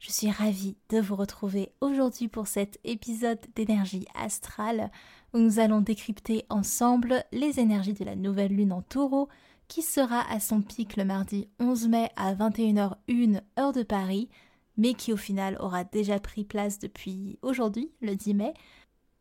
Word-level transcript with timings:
Je 0.00 0.10
suis 0.10 0.30
ravie 0.30 0.78
de 0.88 0.98
vous 0.98 1.14
retrouver 1.14 1.72
aujourd'hui 1.82 2.28
pour 2.28 2.46
cet 2.46 2.80
épisode 2.84 3.38
d'énergie 3.54 4.06
astrale 4.14 4.90
où 5.34 5.38
nous 5.38 5.58
allons 5.58 5.82
décrypter 5.82 6.46
ensemble 6.48 7.22
les 7.32 7.60
énergies 7.60 7.92
de 7.92 8.06
la 8.06 8.16
nouvelle 8.16 8.56
lune 8.56 8.72
en 8.72 8.80
taureau 8.80 9.28
qui 9.68 9.82
sera 9.82 10.22
à 10.32 10.40
son 10.40 10.62
pic 10.62 10.96
le 10.96 11.04
mardi 11.04 11.48
11 11.60 11.88
mai 11.88 12.08
à 12.16 12.34
21h01 12.34 13.42
heure 13.58 13.72
de 13.74 13.82
Paris, 13.82 14.30
mais 14.78 14.94
qui 14.94 15.12
au 15.12 15.18
final 15.18 15.58
aura 15.60 15.84
déjà 15.84 16.18
pris 16.18 16.44
place 16.44 16.78
depuis 16.78 17.38
aujourd'hui, 17.42 17.92
le 18.00 18.16
10 18.16 18.32
mai, 18.32 18.54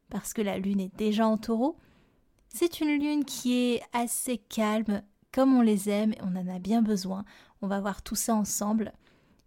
parce 0.09 0.31
que 0.31 0.41
la 0.41 0.57
lune 0.57 0.79
est 0.79 0.95
déjà 0.95 1.27
en 1.27 1.37
taureau. 1.37 1.75
C'est 2.47 2.79
une 2.79 2.97
lune 2.97 3.25
qui 3.25 3.53
est 3.53 3.81
assez 3.91 4.37
calme, 4.37 5.03
comme 5.33 5.53
on 5.53 5.61
les 5.61 5.89
aime, 5.89 6.13
et 6.13 6.21
on 6.21 6.37
en 6.37 6.47
a 6.47 6.57
bien 6.57 6.81
besoin. 6.81 7.25
On 7.61 7.67
va 7.67 7.81
voir 7.81 8.01
tout 8.01 8.15
ça 8.15 8.33
ensemble. 8.33 8.93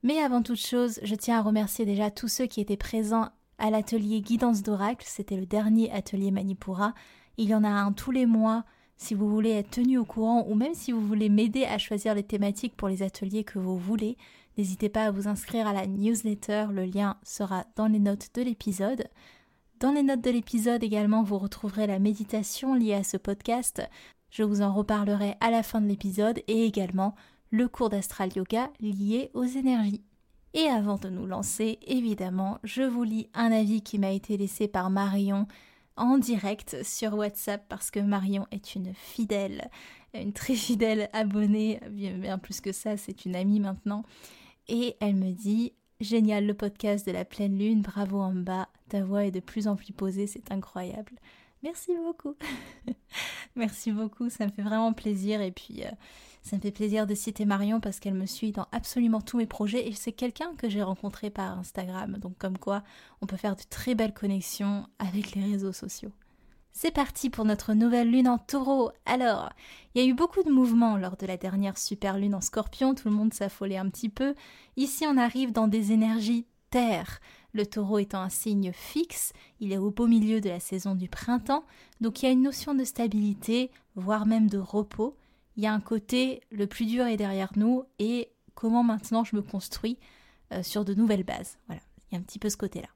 Mais 0.02 0.18
avant 0.18 0.42
toute 0.42 0.56
chose, 0.56 0.98
je 1.02 1.14
tiens 1.14 1.38
à 1.38 1.42
remercier 1.42 1.84
déjà 1.84 2.10
tous 2.10 2.28
ceux 2.28 2.46
qui 2.46 2.60
étaient 2.60 2.76
présents 2.76 3.28
à 3.58 3.70
l'atelier 3.70 4.20
Guidance 4.20 4.62
d'Oracle. 4.62 5.06
C'était 5.08 5.36
le 5.36 5.46
dernier 5.46 5.92
atelier 5.92 6.30
Manipura. 6.30 6.94
Il 7.36 7.48
y 7.48 7.54
en 7.54 7.62
a 7.62 7.68
un 7.68 7.92
tous 7.92 8.10
les 8.10 8.26
mois 8.26 8.64
si 8.96 9.14
vous 9.14 9.28
voulez 9.28 9.50
être 9.50 9.70
tenu 9.70 9.98
au 9.98 10.04
courant 10.04 10.44
ou 10.48 10.54
même 10.54 10.74
si 10.74 10.92
vous 10.92 11.00
voulez 11.00 11.28
m'aider 11.28 11.64
à 11.64 11.78
choisir 11.78 12.14
les 12.14 12.22
thématiques 12.22 12.76
pour 12.76 12.88
les 12.88 13.02
ateliers 13.02 13.44
que 13.44 13.58
vous 13.58 13.78
voulez. 13.78 14.16
N'hésitez 14.58 14.88
pas 14.88 15.04
à 15.04 15.10
vous 15.10 15.28
inscrire 15.28 15.66
à 15.66 15.72
la 15.72 15.86
newsletter, 15.86 16.66
le 16.70 16.84
lien 16.84 17.16
sera 17.22 17.64
dans 17.76 17.86
les 17.86 17.98
notes 17.98 18.30
de 18.34 18.42
l'épisode. 18.42 19.08
Dans 19.80 19.92
les 19.92 20.02
notes 20.02 20.20
de 20.20 20.30
l'épisode 20.30 20.84
également, 20.84 21.22
vous 21.22 21.38
retrouverez 21.38 21.86
la 21.86 21.98
méditation 21.98 22.74
liée 22.74 22.94
à 22.94 23.02
ce 23.02 23.16
podcast. 23.16 23.82
Je 24.30 24.42
vous 24.42 24.62
en 24.62 24.72
reparlerai 24.72 25.34
à 25.40 25.50
la 25.50 25.62
fin 25.62 25.80
de 25.80 25.88
l'épisode 25.88 26.40
et 26.46 26.64
également 26.64 27.14
le 27.52 27.68
cours 27.68 27.90
d'astral 27.90 28.30
yoga 28.34 28.70
lié 28.80 29.30
aux 29.34 29.44
énergies. 29.44 30.02
Et 30.54 30.64
avant 30.64 30.96
de 30.96 31.08
nous 31.08 31.26
lancer, 31.26 31.78
évidemment, 31.86 32.58
je 32.64 32.82
vous 32.82 33.04
lis 33.04 33.28
un 33.34 33.52
avis 33.52 33.82
qui 33.82 33.98
m'a 33.98 34.10
été 34.10 34.36
laissé 34.36 34.68
par 34.68 34.90
Marion 34.90 35.46
en 35.96 36.18
direct 36.18 36.82
sur 36.82 37.14
WhatsApp 37.14 37.64
parce 37.68 37.90
que 37.90 38.00
Marion 38.00 38.46
est 38.50 38.74
une 38.74 38.94
fidèle, 38.94 39.70
une 40.14 40.32
très 40.32 40.54
fidèle 40.54 41.10
abonnée, 41.12 41.80
bien, 41.90 42.38
plus 42.38 42.60
que 42.60 42.72
ça, 42.72 42.96
c'est 42.96 43.26
une 43.26 43.36
amie 43.36 43.60
maintenant. 43.60 44.02
Et 44.68 44.96
elle 45.00 45.16
me 45.16 45.32
dit 45.32 45.74
Génial 46.00 46.46
le 46.46 46.54
podcast 46.54 47.06
de 47.06 47.12
la 47.12 47.24
pleine 47.24 47.56
lune, 47.58 47.82
bravo 47.82 48.18
en 48.18 48.34
bas, 48.34 48.68
ta 48.88 49.04
voix 49.04 49.24
est 49.24 49.30
de 49.30 49.40
plus 49.40 49.68
en 49.68 49.76
plus 49.76 49.92
posée, 49.92 50.26
c'est 50.26 50.50
incroyable. 50.50 51.12
Merci 51.62 51.92
beaucoup. 51.94 52.34
Merci 53.56 53.92
beaucoup, 53.92 54.30
ça 54.30 54.46
me 54.46 54.50
fait 54.50 54.62
vraiment 54.62 54.92
plaisir 54.92 55.40
et 55.40 55.52
puis 55.52 55.84
euh, 55.84 55.90
ça 56.42 56.56
me 56.56 56.60
fait 56.60 56.72
plaisir 56.72 57.06
de 57.06 57.14
citer 57.14 57.44
Marion 57.44 57.80
parce 57.80 58.00
qu'elle 58.00 58.14
me 58.14 58.26
suit 58.26 58.52
dans 58.52 58.66
absolument 58.72 59.20
tous 59.20 59.36
mes 59.36 59.46
projets 59.46 59.88
et 59.88 59.92
c'est 59.92 60.12
quelqu'un 60.12 60.54
que 60.56 60.68
j'ai 60.68 60.82
rencontré 60.82 61.30
par 61.30 61.58
Instagram. 61.58 62.18
Donc 62.18 62.36
comme 62.38 62.58
quoi, 62.58 62.82
on 63.20 63.26
peut 63.26 63.36
faire 63.36 63.56
de 63.56 63.62
très 63.70 63.94
belles 63.94 64.14
connexions 64.14 64.86
avec 64.98 65.34
les 65.34 65.44
réseaux 65.44 65.72
sociaux. 65.72 66.12
C'est 66.72 66.90
parti 66.90 67.28
pour 67.28 67.44
notre 67.44 67.74
nouvelle 67.74 68.10
lune 68.10 68.28
en 68.28 68.38
taureau. 68.38 68.90
Alors, 69.04 69.50
il 69.94 70.02
y 70.02 70.04
a 70.04 70.08
eu 70.08 70.14
beaucoup 70.14 70.42
de 70.42 70.50
mouvements 70.50 70.96
lors 70.96 71.16
de 71.16 71.26
la 71.26 71.36
dernière 71.36 71.76
super 71.76 72.18
lune 72.18 72.34
en 72.34 72.40
scorpion, 72.40 72.94
tout 72.94 73.08
le 73.08 73.14
monde 73.14 73.34
s'affolait 73.34 73.76
un 73.76 73.90
petit 73.90 74.08
peu. 74.08 74.34
Ici, 74.76 75.04
on 75.06 75.18
arrive 75.18 75.52
dans 75.52 75.68
des 75.68 75.92
énergies 75.92 76.46
terre. 76.70 77.20
Le 77.52 77.66
taureau 77.66 77.98
étant 77.98 78.22
un 78.22 78.30
signe 78.30 78.72
fixe, 78.72 79.34
il 79.60 79.72
est 79.72 79.78
au 79.78 79.90
beau 79.90 80.06
milieu 80.06 80.40
de 80.40 80.48
la 80.48 80.58
saison 80.58 80.94
du 80.94 81.08
printemps, 81.08 81.64
donc 82.00 82.22
il 82.22 82.26
y 82.26 82.28
a 82.30 82.32
une 82.32 82.42
notion 82.42 82.74
de 82.74 82.82
stabilité, 82.82 83.70
voire 83.94 84.24
même 84.24 84.48
de 84.48 84.56
repos 84.56 85.14
il 85.56 85.62
y 85.62 85.66
a 85.66 85.72
un 85.72 85.80
côté 85.80 86.40
le 86.50 86.66
plus 86.66 86.86
dur 86.86 87.06
est 87.06 87.16
derrière 87.16 87.52
nous 87.56 87.84
et 87.98 88.30
comment 88.54 88.82
maintenant 88.82 89.24
je 89.24 89.36
me 89.36 89.42
construis 89.42 89.98
euh, 90.52 90.62
sur 90.62 90.84
de 90.84 90.94
nouvelles 90.94 91.24
bases. 91.24 91.58
Voilà, 91.66 91.82
il 92.10 92.14
y 92.14 92.16
a 92.16 92.20
un 92.20 92.22
petit 92.22 92.38
peu 92.38 92.48
ce 92.48 92.56
côté-là. 92.56 92.88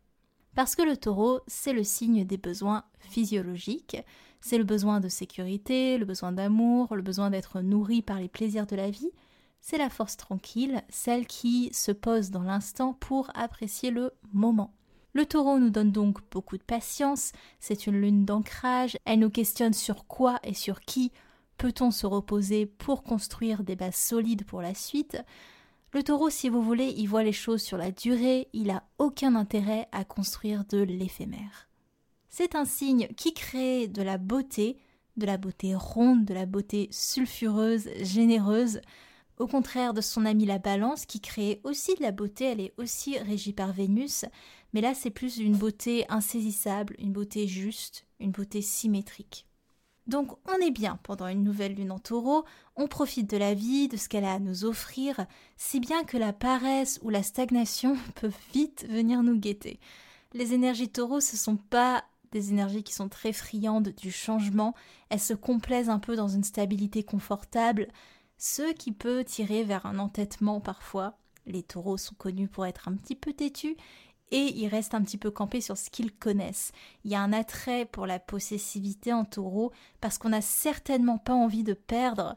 Parce 0.54 0.74
que 0.74 0.82
le 0.82 0.96
taureau, 0.96 1.40
c'est 1.46 1.74
le 1.74 1.84
signe 1.84 2.24
des 2.24 2.38
besoins 2.38 2.84
physiologiques, 2.98 3.98
c'est 4.40 4.58
le 4.58 4.64
besoin 4.64 5.00
de 5.00 5.08
sécurité, 5.08 5.98
le 5.98 6.06
besoin 6.06 6.32
d'amour, 6.32 6.94
le 6.96 7.02
besoin 7.02 7.30
d'être 7.30 7.60
nourri 7.60 8.00
par 8.00 8.20
les 8.20 8.28
plaisirs 8.28 8.66
de 8.66 8.76
la 8.76 8.90
vie, 8.90 9.10
c'est 9.60 9.78
la 9.78 9.90
force 9.90 10.16
tranquille, 10.16 10.82
celle 10.88 11.26
qui 11.26 11.70
se 11.74 11.92
pose 11.92 12.30
dans 12.30 12.42
l'instant 12.42 12.94
pour 12.94 13.30
apprécier 13.34 13.90
le 13.90 14.12
moment. 14.32 14.72
Le 15.12 15.26
taureau 15.26 15.58
nous 15.58 15.70
donne 15.70 15.92
donc 15.92 16.18
beaucoup 16.30 16.56
de 16.56 16.62
patience, 16.62 17.32
c'est 17.58 17.86
une 17.86 18.00
lune 18.00 18.24
d'ancrage, 18.24 18.98
elle 19.04 19.18
nous 19.18 19.30
questionne 19.30 19.72
sur 19.72 20.06
quoi 20.06 20.38
et 20.42 20.54
sur 20.54 20.80
qui 20.80 21.10
Peut-on 21.58 21.90
se 21.90 22.06
reposer 22.06 22.66
pour 22.66 23.02
construire 23.02 23.62
des 23.62 23.76
bases 23.76 23.96
solides 23.96 24.44
pour 24.44 24.60
la 24.60 24.74
suite? 24.74 25.18
Le 25.92 26.02
taureau, 26.02 26.28
si 26.28 26.48
vous 26.48 26.62
voulez, 26.62 26.92
il 26.96 27.06
voit 27.06 27.22
les 27.22 27.32
choses 27.32 27.62
sur 27.62 27.78
la 27.78 27.90
durée, 27.90 28.48
il 28.52 28.66
n'a 28.66 28.84
aucun 28.98 29.34
intérêt 29.34 29.88
à 29.92 30.04
construire 30.04 30.64
de 30.66 30.78
l'éphémère. 30.78 31.68
C'est 32.28 32.54
un 32.54 32.66
signe 32.66 33.08
qui 33.16 33.32
crée 33.32 33.88
de 33.88 34.02
la 34.02 34.18
beauté, 34.18 34.76
de 35.16 35.24
la 35.24 35.38
beauté 35.38 35.74
ronde, 35.74 36.26
de 36.26 36.34
la 36.34 36.44
beauté 36.44 36.88
sulfureuse, 36.90 37.88
généreuse, 38.02 38.80
au 39.38 39.46
contraire 39.46 39.94
de 39.94 40.00
son 40.00 40.24
ami 40.24 40.46
la 40.46 40.58
balance 40.58 41.06
qui 41.06 41.20
crée 41.20 41.60
aussi 41.64 41.94
de 41.94 42.02
la 42.02 42.12
beauté, 42.12 42.44
elle 42.44 42.60
est 42.60 42.74
aussi 42.78 43.18
régie 43.18 43.52
par 43.52 43.72
Vénus, 43.72 44.24
mais 44.72 44.80
là 44.80 44.94
c'est 44.94 45.10
plus 45.10 45.38
une 45.38 45.56
beauté 45.56 46.04
insaisissable, 46.08 46.96
une 46.98 47.12
beauté 47.12 47.46
juste, 47.46 48.06
une 48.18 48.30
beauté 48.30 48.62
symétrique. 48.62 49.46
Donc 50.06 50.36
on 50.48 50.64
est 50.64 50.70
bien 50.70 50.98
pendant 51.02 51.26
une 51.26 51.42
nouvelle 51.42 51.74
lune 51.74 51.90
en 51.90 51.98
taureau, 51.98 52.44
on 52.76 52.86
profite 52.86 53.28
de 53.28 53.36
la 53.36 53.54
vie, 53.54 53.88
de 53.88 53.96
ce 53.96 54.08
qu'elle 54.08 54.24
a 54.24 54.34
à 54.34 54.38
nous 54.38 54.64
offrir, 54.64 55.26
si 55.56 55.80
bien 55.80 56.04
que 56.04 56.16
la 56.16 56.32
paresse 56.32 57.00
ou 57.02 57.10
la 57.10 57.22
stagnation 57.22 57.96
peuvent 58.20 58.36
vite 58.52 58.86
venir 58.88 59.22
nous 59.22 59.38
guetter. 59.38 59.80
Les 60.32 60.54
énergies 60.54 60.88
taureaux, 60.88 61.20
ce 61.20 61.36
sont 61.36 61.56
pas 61.56 62.04
des 62.30 62.50
énergies 62.50 62.82
qui 62.82 62.92
sont 62.92 63.08
très 63.08 63.32
friandes 63.32 63.88
du 63.96 64.12
changement, 64.12 64.74
elles 65.08 65.20
se 65.20 65.34
complaisent 65.34 65.90
un 65.90 65.98
peu 65.98 66.16
dans 66.16 66.28
une 66.28 66.44
stabilité 66.44 67.02
confortable, 67.02 67.88
ce 68.38 68.72
qui 68.74 68.92
peut 68.92 69.24
tirer 69.24 69.64
vers 69.64 69.86
un 69.86 69.98
entêtement 69.98 70.60
parfois. 70.60 71.18
Les 71.46 71.62
taureaux 71.62 71.96
sont 71.96 72.16
connus 72.16 72.48
pour 72.48 72.66
être 72.66 72.88
un 72.88 72.94
petit 72.94 73.14
peu 73.14 73.32
têtus 73.32 73.76
et 74.30 74.52
ils 74.58 74.68
restent 74.68 74.94
un 74.94 75.02
petit 75.02 75.18
peu 75.18 75.30
campés 75.30 75.60
sur 75.60 75.76
ce 75.76 75.90
qu'ils 75.90 76.12
connaissent. 76.12 76.72
Il 77.04 77.10
y 77.10 77.14
a 77.14 77.20
un 77.20 77.32
attrait 77.32 77.84
pour 77.84 78.06
la 78.06 78.18
possessivité 78.18 79.12
en 79.12 79.24
taureau 79.24 79.72
parce 80.00 80.18
qu'on 80.18 80.30
n'a 80.30 80.40
certainement 80.40 81.18
pas 81.18 81.34
envie 81.34 81.64
de 81.64 81.74
perdre 81.74 82.36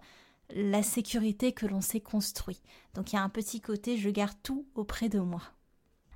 la 0.55 0.83
sécurité 0.83 1.51
que 1.51 1.65
l'on 1.65 1.81
s'est 1.81 1.99
construit. 1.99 2.61
Donc 2.93 3.11
il 3.11 3.15
y 3.15 3.19
a 3.19 3.23
un 3.23 3.29
petit 3.29 3.61
côté 3.61 3.97
je 3.97 4.09
garde 4.09 4.37
tout 4.43 4.65
auprès 4.75 5.09
de 5.09 5.19
moi. 5.19 5.41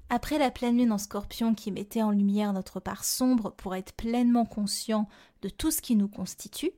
Après 0.09 0.37
la 0.37 0.51
pleine 0.51 0.77
lune 0.77 0.91
en 0.91 0.97
scorpion 0.97 1.55
qui 1.55 1.71
mettait 1.71 2.03
en 2.03 2.11
lumière 2.11 2.53
notre 2.53 2.79
part 2.79 3.03
sombre 3.03 3.51
pour 3.51 3.73
être 3.73 3.93
pleinement 3.93 4.45
conscient 4.45 5.07
de 5.41 5.49
tout 5.49 5.71
ce 5.71 5.81
qui 5.81 5.95
nous 5.95 6.07
constitue, 6.07 6.71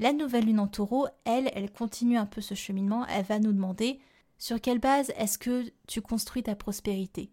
la 0.00 0.12
nouvelle 0.12 0.46
lune 0.46 0.58
en 0.58 0.66
taureau, 0.66 1.06
elle, 1.24 1.50
elle 1.54 1.70
continue 1.70 2.16
un 2.16 2.26
peu 2.26 2.40
ce 2.40 2.54
cheminement, 2.54 3.06
elle 3.06 3.24
va 3.24 3.38
nous 3.38 3.52
demander 3.52 4.00
sur 4.38 4.60
quelle 4.60 4.80
base 4.80 5.12
est-ce 5.16 5.38
que 5.38 5.72
tu 5.86 6.00
construis 6.00 6.42
ta 6.42 6.56
prospérité? 6.56 7.30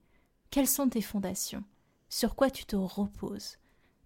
Quelles 0.51 0.67
sont 0.67 0.89
tes 0.89 1.01
fondations? 1.01 1.63
Sur 2.09 2.35
quoi 2.35 2.51
tu 2.51 2.65
te 2.65 2.75
reposes? 2.75 3.57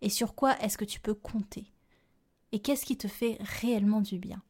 Et 0.02 0.10
sur 0.10 0.36
quoi 0.36 0.58
est-ce 0.62 0.78
que 0.78 0.86
tu 0.86 1.00
peux 1.00 1.16
compter? 1.16 1.66
Et 2.52 2.60
qu'est-ce 2.60 2.86
qui 2.86 2.98
te 2.98 3.08
fait 3.08 3.38
réellement 3.42 4.02
du 4.02 4.20
bien? 4.20 4.44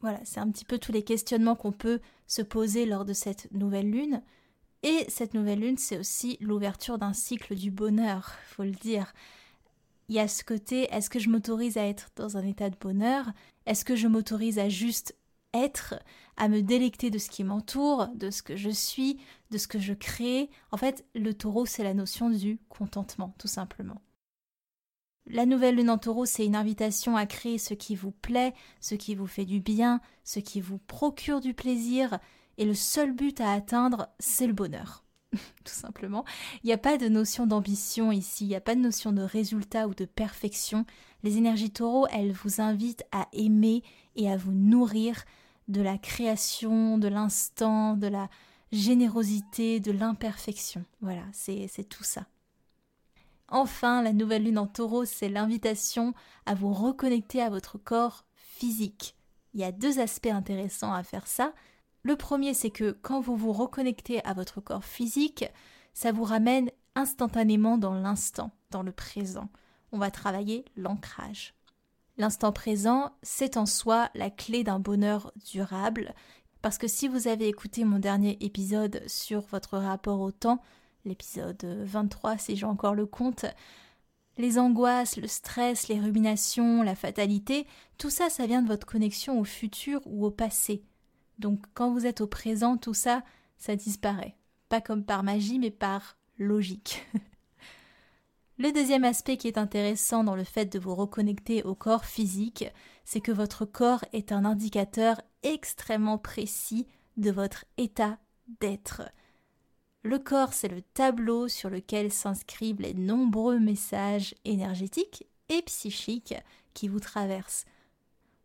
Voilà, 0.00 0.20
c'est 0.24 0.40
un 0.40 0.50
petit 0.50 0.64
peu 0.64 0.78
tous 0.78 0.92
les 0.92 1.04
questionnements 1.04 1.54
qu'on 1.54 1.72
peut 1.72 2.00
se 2.26 2.42
poser 2.42 2.84
lors 2.84 3.04
de 3.04 3.12
cette 3.12 3.50
nouvelle 3.52 3.90
lune. 3.90 4.22
Et 4.82 5.04
cette 5.08 5.34
nouvelle 5.34 5.60
lune, 5.60 5.78
c'est 5.78 5.98
aussi 5.98 6.36
l'ouverture 6.40 6.98
d'un 6.98 7.12
cycle 7.12 7.54
du 7.54 7.70
bonheur, 7.70 8.32
faut 8.46 8.64
le 8.64 8.70
dire. 8.70 9.12
Il 10.08 10.16
y 10.16 10.18
a 10.18 10.26
ce 10.26 10.42
côté, 10.42 10.92
est-ce 10.92 11.10
que 11.10 11.20
je 11.20 11.28
m'autorise 11.28 11.76
à 11.76 11.86
être 11.86 12.08
dans 12.16 12.36
un 12.36 12.44
état 12.44 12.70
de 12.70 12.76
bonheur? 12.76 13.30
Est-ce 13.66 13.84
que 13.84 13.94
je 13.94 14.08
m'autorise 14.08 14.58
à 14.58 14.68
juste 14.68 15.14
être, 15.54 15.94
à 16.36 16.48
me 16.48 16.62
délecter 16.62 17.10
de 17.10 17.18
ce 17.18 17.28
qui 17.28 17.44
m'entoure, 17.44 18.08
de 18.14 18.30
ce 18.30 18.42
que 18.42 18.56
je 18.56 18.70
suis, 18.70 19.20
de 19.50 19.58
ce 19.58 19.68
que 19.68 19.78
je 19.78 19.92
crée. 19.92 20.50
En 20.70 20.76
fait, 20.76 21.04
le 21.14 21.34
taureau, 21.34 21.66
c'est 21.66 21.84
la 21.84 21.94
notion 21.94 22.30
du 22.30 22.58
contentement, 22.68 23.34
tout 23.38 23.48
simplement. 23.48 24.00
La 25.26 25.46
nouvelle 25.46 25.76
lune 25.76 25.90
en 25.90 25.98
taureau, 25.98 26.24
c'est 26.24 26.46
une 26.46 26.56
invitation 26.56 27.16
à 27.16 27.26
créer 27.26 27.58
ce 27.58 27.74
qui 27.74 27.94
vous 27.94 28.10
plaît, 28.10 28.54
ce 28.80 28.94
qui 28.94 29.14
vous 29.14 29.26
fait 29.26 29.44
du 29.44 29.60
bien, 29.60 30.00
ce 30.24 30.40
qui 30.40 30.60
vous 30.60 30.78
procure 30.78 31.40
du 31.40 31.54
plaisir, 31.54 32.18
et 32.58 32.64
le 32.64 32.74
seul 32.74 33.12
but 33.12 33.40
à 33.40 33.52
atteindre, 33.52 34.08
c'est 34.18 34.46
le 34.46 34.52
bonheur. 34.52 35.04
tout 35.64 35.72
simplement. 35.72 36.24
Il 36.62 36.66
n'y 36.66 36.72
a 36.72 36.78
pas 36.78 36.98
de 36.98 37.08
notion 37.08 37.46
d'ambition 37.46 38.12
ici, 38.12 38.44
il 38.44 38.48
n'y 38.48 38.56
a 38.56 38.60
pas 38.60 38.74
de 38.74 38.80
notion 38.80 39.12
de 39.12 39.22
résultat 39.22 39.88
ou 39.88 39.94
de 39.94 40.04
perfection. 40.04 40.84
Les 41.22 41.36
énergies 41.36 41.70
taureaux, 41.70 42.06
elles 42.12 42.32
vous 42.32 42.60
invitent 42.60 43.04
à 43.12 43.28
aimer 43.32 43.82
et 44.16 44.30
à 44.30 44.36
vous 44.36 44.52
nourrir 44.52 45.24
de 45.70 45.82
la 45.82 45.98
création, 45.98 46.98
de 46.98 47.08
l'instant, 47.08 47.96
de 47.96 48.08
la 48.08 48.28
générosité, 48.72 49.80
de 49.80 49.92
l'imperfection. 49.92 50.84
Voilà, 51.00 51.22
c'est 51.32 51.88
tout 51.88 52.04
ça. 52.04 52.26
Enfin, 53.48 54.02
la 54.02 54.12
nouvelle 54.12 54.44
lune 54.44 54.58
en 54.58 54.66
taureau, 54.66 55.04
c'est 55.04 55.28
l'invitation 55.28 56.14
à 56.46 56.54
vous 56.54 56.72
reconnecter 56.72 57.42
à 57.42 57.50
votre 57.50 57.78
corps 57.78 58.24
physique. 58.34 59.16
Il 59.54 59.60
y 59.60 59.64
a 59.64 59.72
deux 59.72 59.98
aspects 59.98 60.26
intéressants 60.26 60.92
à 60.92 61.02
faire 61.02 61.26
ça. 61.26 61.52
Le 62.02 62.16
premier, 62.16 62.54
c'est 62.54 62.70
que 62.70 62.92
quand 63.02 63.20
vous 63.20 63.36
vous 63.36 63.52
reconnectez 63.52 64.24
à 64.24 64.34
votre 64.34 64.60
corps 64.60 64.84
physique, 64.84 65.44
ça 65.94 66.12
vous 66.12 66.24
ramène 66.24 66.70
instantanément 66.94 67.78
dans 67.78 67.94
l'instant, 67.94 68.52
dans 68.70 68.82
le 68.82 68.92
présent. 68.92 69.48
On 69.92 69.98
va 69.98 70.10
travailler 70.10 70.64
l'ancrage. 70.76 71.54
L'instant 72.20 72.52
présent, 72.52 73.12
c'est 73.22 73.56
en 73.56 73.64
soi 73.64 74.10
la 74.14 74.28
clé 74.28 74.62
d'un 74.62 74.78
bonheur 74.78 75.32
durable, 75.50 76.12
parce 76.60 76.76
que 76.76 76.86
si 76.86 77.08
vous 77.08 77.28
avez 77.28 77.48
écouté 77.48 77.82
mon 77.82 77.98
dernier 77.98 78.36
épisode 78.42 79.02
sur 79.06 79.40
votre 79.40 79.78
rapport 79.78 80.20
au 80.20 80.30
temps, 80.30 80.60
l'épisode 81.06 81.64
23 81.64 82.36
si 82.36 82.56
j'ai 82.56 82.66
encore 82.66 82.94
le 82.94 83.06
compte, 83.06 83.46
les 84.36 84.58
angoisses, 84.58 85.16
le 85.16 85.28
stress, 85.28 85.88
les 85.88 85.98
ruminations, 85.98 86.82
la 86.82 86.94
fatalité, 86.94 87.66
tout 87.96 88.10
ça, 88.10 88.28
ça 88.28 88.46
vient 88.46 88.60
de 88.60 88.68
votre 88.68 88.86
connexion 88.86 89.40
au 89.40 89.44
futur 89.44 90.02
ou 90.04 90.26
au 90.26 90.30
passé. 90.30 90.84
Donc 91.38 91.64
quand 91.72 91.90
vous 91.90 92.04
êtes 92.04 92.20
au 92.20 92.26
présent, 92.26 92.76
tout 92.76 92.92
ça, 92.92 93.22
ça 93.56 93.76
disparaît. 93.76 94.36
Pas 94.68 94.82
comme 94.82 95.06
par 95.06 95.22
magie, 95.22 95.58
mais 95.58 95.70
par 95.70 96.18
logique. 96.36 97.02
le 98.60 98.72
deuxième 98.72 99.04
aspect 99.04 99.38
qui 99.38 99.48
est 99.48 99.56
intéressant 99.56 100.22
dans 100.22 100.36
le 100.36 100.44
fait 100.44 100.66
de 100.66 100.78
vous 100.78 100.94
reconnecter 100.94 101.62
au 101.62 101.74
corps 101.74 102.04
physique, 102.04 102.66
c'est 103.06 103.22
que 103.22 103.32
votre 103.32 103.64
corps 103.64 104.04
est 104.12 104.32
un 104.32 104.44
indicateur 104.44 105.18
extrêmement 105.42 106.18
précis 106.18 106.86
de 107.16 107.30
votre 107.30 107.64
état 107.78 108.18
d'être. 108.60 109.00
Le 110.02 110.18
corps, 110.18 110.52
c'est 110.52 110.68
le 110.68 110.82
tableau 110.82 111.48
sur 111.48 111.70
lequel 111.70 112.12
s'inscrivent 112.12 112.82
les 112.82 112.92
nombreux 112.92 113.58
messages 113.58 114.34
énergétiques 114.44 115.26
et 115.48 115.62
psychiques 115.62 116.34
qui 116.74 116.86
vous 116.86 117.00
traversent. 117.00 117.64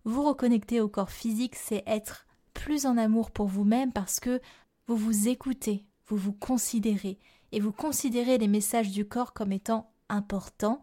Vous 0.05 0.23
reconnecter 0.23 0.79
au 0.79 0.87
corps 0.87 1.11
physique, 1.11 1.57
c'est 1.57 1.83
être 1.85 2.25
plus 2.53 2.85
en 2.85 2.95
amour 2.95 3.31
pour 3.31 3.47
vous-même 3.47 3.91
parce 3.91 4.21
que 4.21 4.39
vous 4.87 4.95
vous 4.95 5.27
écoutez, 5.27 5.83
vous 6.07 6.15
vous 6.15 6.31
considérez, 6.31 7.19
et 7.51 7.59
vous 7.59 7.73
considérez 7.73 8.37
les 8.37 8.47
messages 8.47 8.91
du 8.91 9.05
corps 9.05 9.33
comme 9.33 9.51
étant 9.51 9.91
importants, 10.09 10.81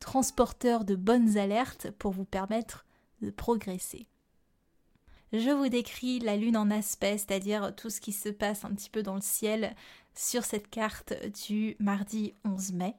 transporteurs 0.00 0.84
de 0.84 0.94
bonnes 0.94 1.36
alertes 1.38 1.90
pour 1.92 2.12
vous 2.12 2.24
permettre 2.24 2.86
de 3.20 3.30
progresser 3.30 4.06
je 5.32 5.50
vous 5.50 5.68
décris 5.68 6.20
la 6.20 6.36
Lune 6.36 6.56
en 6.56 6.70
aspect, 6.70 7.18
c'est-à-dire 7.18 7.74
tout 7.76 7.90
ce 7.90 8.00
qui 8.00 8.12
se 8.12 8.28
passe 8.28 8.64
un 8.64 8.70
petit 8.70 8.90
peu 8.90 9.02
dans 9.02 9.14
le 9.14 9.20
ciel 9.20 9.74
sur 10.14 10.44
cette 10.44 10.70
carte 10.70 11.12
du 11.46 11.76
mardi 11.78 12.34
11 12.44 12.72
mai. 12.72 12.94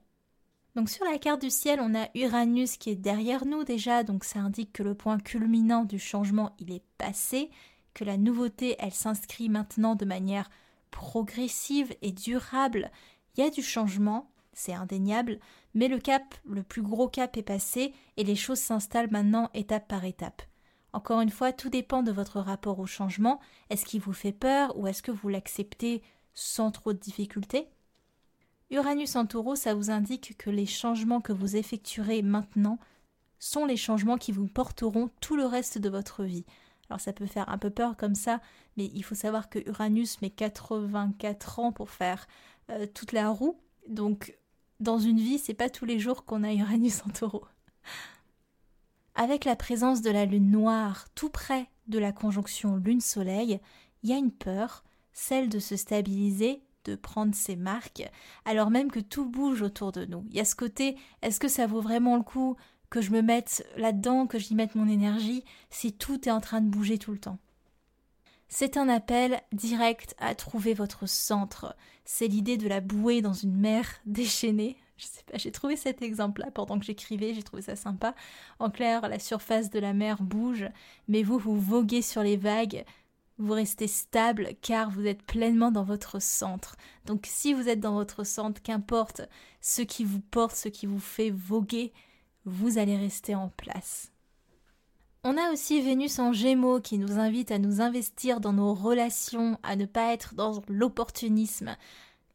Donc 0.76 0.90
sur 0.90 1.04
la 1.06 1.18
carte 1.18 1.42
du 1.42 1.50
ciel, 1.50 1.80
on 1.82 1.96
a 1.96 2.08
Uranus 2.14 2.78
qui 2.78 2.92
est 2.92 2.96
derrière 2.96 3.46
nous 3.46 3.64
déjà, 3.64 4.04
donc 4.04 4.24
ça 4.24 4.40
indique 4.40 4.72
que 4.72 4.84
le 4.84 4.94
point 4.94 5.18
culminant 5.18 5.84
du 5.84 5.98
changement, 5.98 6.56
il 6.60 6.72
est 6.72 6.84
passé, 6.98 7.50
que 7.96 8.04
la 8.04 8.18
nouveauté, 8.18 8.76
elle 8.78 8.94
s'inscrit 8.94 9.50
maintenant 9.50 9.96
de 9.96 10.06
manière 10.06 10.50
progressive 10.92 11.94
et 12.04 12.12
durable. 12.12 12.92
Il 13.36 13.44
y 13.44 13.48
a 13.48 13.50
du 13.50 13.64
changement, 13.64 14.30
c'est 14.60 14.74
indéniable, 14.74 15.40
mais 15.74 15.88
le 15.88 16.00
cap, 16.00 16.36
le 16.46 16.64
plus 16.64 16.82
gros 16.82 17.08
cap 17.08 17.38
est 17.38 17.44
passé 17.44 17.94
et 18.18 18.24
les 18.24 18.36
choses 18.36 18.60
s'installent 18.60 19.10
maintenant 19.10 19.50
étape 19.54 19.88
par 19.88 20.04
étape. 20.04 20.42
Encore 20.92 21.22
une 21.22 21.30
fois, 21.30 21.54
tout 21.54 21.70
dépend 21.70 22.04
de 22.04 22.12
votre 22.12 22.40
rapport 22.40 22.80
au 22.80 22.86
changement. 22.86 23.40
Est-ce 23.70 23.86
qu'il 23.86 24.02
vous 24.02 24.14
fait 24.14 24.34
peur 24.34 24.78
ou 24.78 24.88
est-ce 24.88 25.02
que 25.02 25.12
vous 25.12 25.30
l'acceptez 25.30 26.04
sans 26.34 26.72
trop 26.72 26.94
de 26.94 26.98
difficultés? 26.98 27.70
Uranus 28.70 29.16
en 29.16 29.26
taureau, 29.26 29.56
ça 29.56 29.74
vous 29.74 29.92
indique 29.92 30.38
que 30.38 30.50
les 30.50 30.66
changements 30.66 31.22
que 31.22 31.34
vous 31.34 31.56
effectuerez 31.56 32.22
maintenant 32.22 32.80
sont 33.40 33.66
les 33.66 33.78
changements 33.78 34.18
qui 34.18 34.32
vous 34.32 34.48
porteront 34.48 35.10
tout 35.22 35.38
le 35.38 35.46
reste 35.46 35.78
de 35.78 35.90
votre 35.90 36.24
vie. 36.24 36.46
Alors 36.90 37.00
ça 37.00 37.14
peut 37.14 37.28
faire 37.28 37.50
un 37.50 37.58
peu 37.58 37.70
peur 37.70 37.96
comme 37.96 38.16
ça, 38.16 38.42
mais 38.76 38.92
il 38.94 39.04
faut 39.04 39.16
savoir 39.16 39.50
que 39.50 39.60
Uranus 39.70 40.22
met 40.22 40.32
84 40.32 41.60
ans 41.60 41.72
pour 41.72 41.90
faire 41.92 42.28
euh, 42.72 42.88
toute 42.94 43.14
la 43.14 43.30
roue. 43.30 43.58
Donc 43.88 44.36
dans 44.80 45.00
une 45.00 45.20
vie, 45.20 45.40
c'est 45.40 45.54
pas 45.54 45.70
tous 45.70 45.86
les 45.86 46.00
jours 46.00 46.26
qu'on 46.26 46.44
a 46.44 46.54
Uranus 46.54 47.02
en 47.06 47.10
taureau. 47.10 47.46
Avec 49.16 49.44
la 49.46 49.56
présence 49.56 50.02
de 50.02 50.12
la 50.12 50.26
lune 50.26 50.52
noire 50.52 51.08
tout 51.16 51.30
près 51.30 51.70
de 51.88 52.00
la 52.00 52.12
conjonction 52.12 52.78
lune-soleil, 52.78 53.60
il 54.04 54.10
y 54.10 54.14
a 54.14 54.18
une 54.18 54.32
peur, 54.32 54.84
celle 55.12 55.50
de 55.50 55.60
se 55.60 55.76
stabiliser, 55.76 56.62
de 56.86 56.96
prendre 56.96 57.36
ses 57.36 57.58
marques, 57.58 58.10
alors 58.46 58.72
même 58.72 58.90
que 58.90 59.02
tout 59.02 59.26
bouge 59.26 59.62
autour 59.62 59.92
de 59.92 60.06
nous. 60.06 60.26
Il 60.30 60.38
y 60.38 60.40
a 60.40 60.46
ce 60.46 60.56
côté, 60.56 60.98
est-ce 61.22 61.40
que 61.40 61.50
ça 61.50 61.68
vaut 61.68 61.82
vraiment 61.82 62.16
le 62.16 62.24
coup 62.24 62.56
que 62.90 63.02
je 63.02 63.12
me 63.12 63.22
mette 63.22 63.68
là-dedans, 63.76 64.26
que 64.26 64.40
j'y 64.40 64.56
mette 64.56 64.76
mon 64.76 64.88
énergie, 64.88 65.44
si 65.70 65.94
tout 65.94 66.28
est 66.28 66.32
en 66.32 66.40
train 66.40 66.62
de 66.62 66.70
bouger 66.70 66.98
tout 66.98 67.12
le 67.12 67.20
temps? 67.20 67.40
C'est 68.50 68.78
un 68.78 68.90
appel 68.90 69.42
direct 69.54 70.16
à 70.20 70.36
trouver 70.36 70.74
votre 70.74 71.08
centre. 71.08 71.76
C'est 72.04 72.28
l'idée 72.28 72.58
de 72.58 72.68
la 72.68 72.82
bouée 72.82 73.22
dans 73.22 73.34
une 73.34 73.56
mer 73.56 73.86
déchaînée, 74.06 74.76
je 74.98 75.06
sais 75.06 75.24
pas, 75.32 75.38
j'ai 75.38 75.52
trouvé 75.52 75.78
cet 75.78 76.02
exemple-là 76.02 76.52
pendant 76.52 76.78
que 76.78 76.86
j'écrivais, 76.86 77.34
j'ai 77.34 77.44
trouvé 77.44 77.62
ça 77.62 77.76
sympa. 77.76 78.16
En 78.60 78.70
clair, 78.70 79.08
la 79.08 79.20
surface 79.20 79.70
de 79.70 79.80
la 79.80 79.94
mer 79.94 80.22
bouge, 80.22 80.66
mais 81.08 81.24
vous, 81.24 81.38
vous 81.38 81.60
voguez 81.60 82.02
sur 82.02 82.22
les 82.22 82.36
vagues, 82.36 82.84
vous 83.38 83.54
restez 83.54 83.88
stable 83.88 84.50
car 84.62 84.90
vous 84.90 85.06
êtes 85.08 85.24
pleinement 85.24 85.72
dans 85.72 85.86
votre 85.86 86.22
centre. 86.22 86.76
Donc 87.06 87.26
si 87.26 87.54
vous 87.54 87.70
êtes 87.70 87.80
dans 87.80 87.94
votre 87.94 88.26
centre, 88.26 88.62
qu'importe 88.62 89.22
ce 89.62 89.82
qui 89.82 90.04
vous 90.04 90.20
porte, 90.20 90.56
ce 90.56 90.68
qui 90.68 90.86
vous 90.86 91.00
fait 91.00 91.30
voguer, 91.30 91.94
vous 92.44 92.78
allez 92.78 92.98
rester 92.98 93.36
en 93.36 93.50
place. 93.50 94.12
On 95.26 95.36
a 95.36 95.52
aussi 95.52 95.82
Vénus 95.82 96.18
en 96.20 96.32
Gémeaux 96.32 96.80
qui 96.80 96.98
nous 96.98 97.20
invite 97.20 97.52
à 97.52 97.60
nous 97.60 97.82
investir 97.82 98.40
dans 98.40 98.54
nos 98.54 98.74
relations, 98.74 99.60
à 99.64 99.76
ne 99.76 99.86
pas 99.86 100.14
être 100.14 100.34
dans 100.34 100.62
l'opportunisme. 100.70 101.76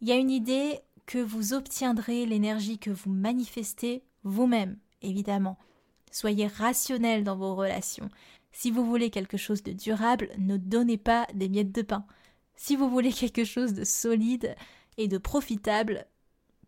Il 0.02 0.08
y 0.08 0.12
a 0.12 0.16
une 0.16 0.30
idée 0.30 0.80
que 1.06 1.16
vous 1.16 1.54
obtiendrez 1.54 2.26
l'énergie 2.26 2.78
que 2.78 2.90
vous 2.90 3.10
manifestez 3.10 4.02
vous-même, 4.22 4.76
évidemment. 5.00 5.56
Soyez 6.10 6.46
rationnel 6.46 7.24
dans 7.24 7.36
vos 7.36 7.54
relations. 7.54 8.10
Si 8.52 8.70
vous 8.70 8.84
voulez 8.84 9.08
quelque 9.08 9.38
chose 9.38 9.62
de 9.62 9.72
durable, 9.72 10.28
ne 10.36 10.58
donnez 10.58 10.98
pas 10.98 11.26
des 11.32 11.48
miettes 11.48 11.72
de 11.72 11.82
pain. 11.82 12.04
Si 12.54 12.76
vous 12.76 12.90
voulez 12.90 13.12
quelque 13.14 13.44
chose 13.44 13.72
de 13.72 13.84
solide 13.84 14.54
et 14.98 15.08
de 15.08 15.16
profitable, 15.16 16.06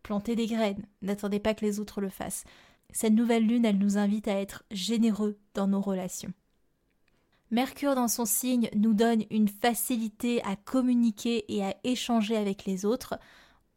plantez 0.01 0.35
des 0.35 0.47
graines. 0.47 0.85
N'attendez 1.03 1.39
pas 1.39 1.53
que 1.53 1.63
les 1.63 1.79
autres 1.79 2.01
le 2.01 2.09
fassent. 2.09 2.43
Cette 2.91 3.13
nouvelle 3.13 3.45
lune, 3.45 3.65
elle 3.65 3.77
nous 3.77 3.97
invite 3.97 4.27
à 4.27 4.39
être 4.39 4.63
généreux 4.71 5.37
dans 5.53 5.67
nos 5.67 5.81
relations. 5.81 6.33
Mercure 7.49 7.95
dans 7.95 8.07
son 8.09 8.25
signe 8.25 8.69
nous 8.75 8.93
donne 8.93 9.23
une 9.31 9.47
facilité 9.47 10.43
à 10.43 10.55
communiquer 10.55 11.45
et 11.53 11.63
à 11.63 11.75
échanger 11.83 12.35
avec 12.35 12.65
les 12.65 12.85
autres. 12.85 13.17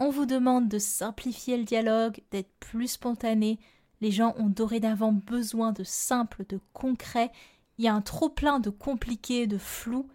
On 0.00 0.11
vous 0.11 0.26
demande 0.26 0.69
de 0.69 0.79
simplifier 0.79 1.57
le 1.57 1.64
dialogue, 1.64 2.21
d'être 2.33 2.52
plus 2.59 2.88
spontané. 2.88 3.61
Les 4.00 4.11
gens 4.11 4.35
ont 4.38 4.49
dorénavant 4.49 5.12
besoin 5.12 5.73
de 5.73 5.85
simple, 5.85 6.45
de 6.49 6.59
concret. 6.73 7.31
Il 7.79 7.85
y 7.85 7.88
a 7.88 7.95
un 7.95 8.00
trop 8.00 8.29
plein 8.29 8.59
de 8.59 8.71
compliqué, 8.71 9.47
de 9.47 9.59
flou. 9.59 10.09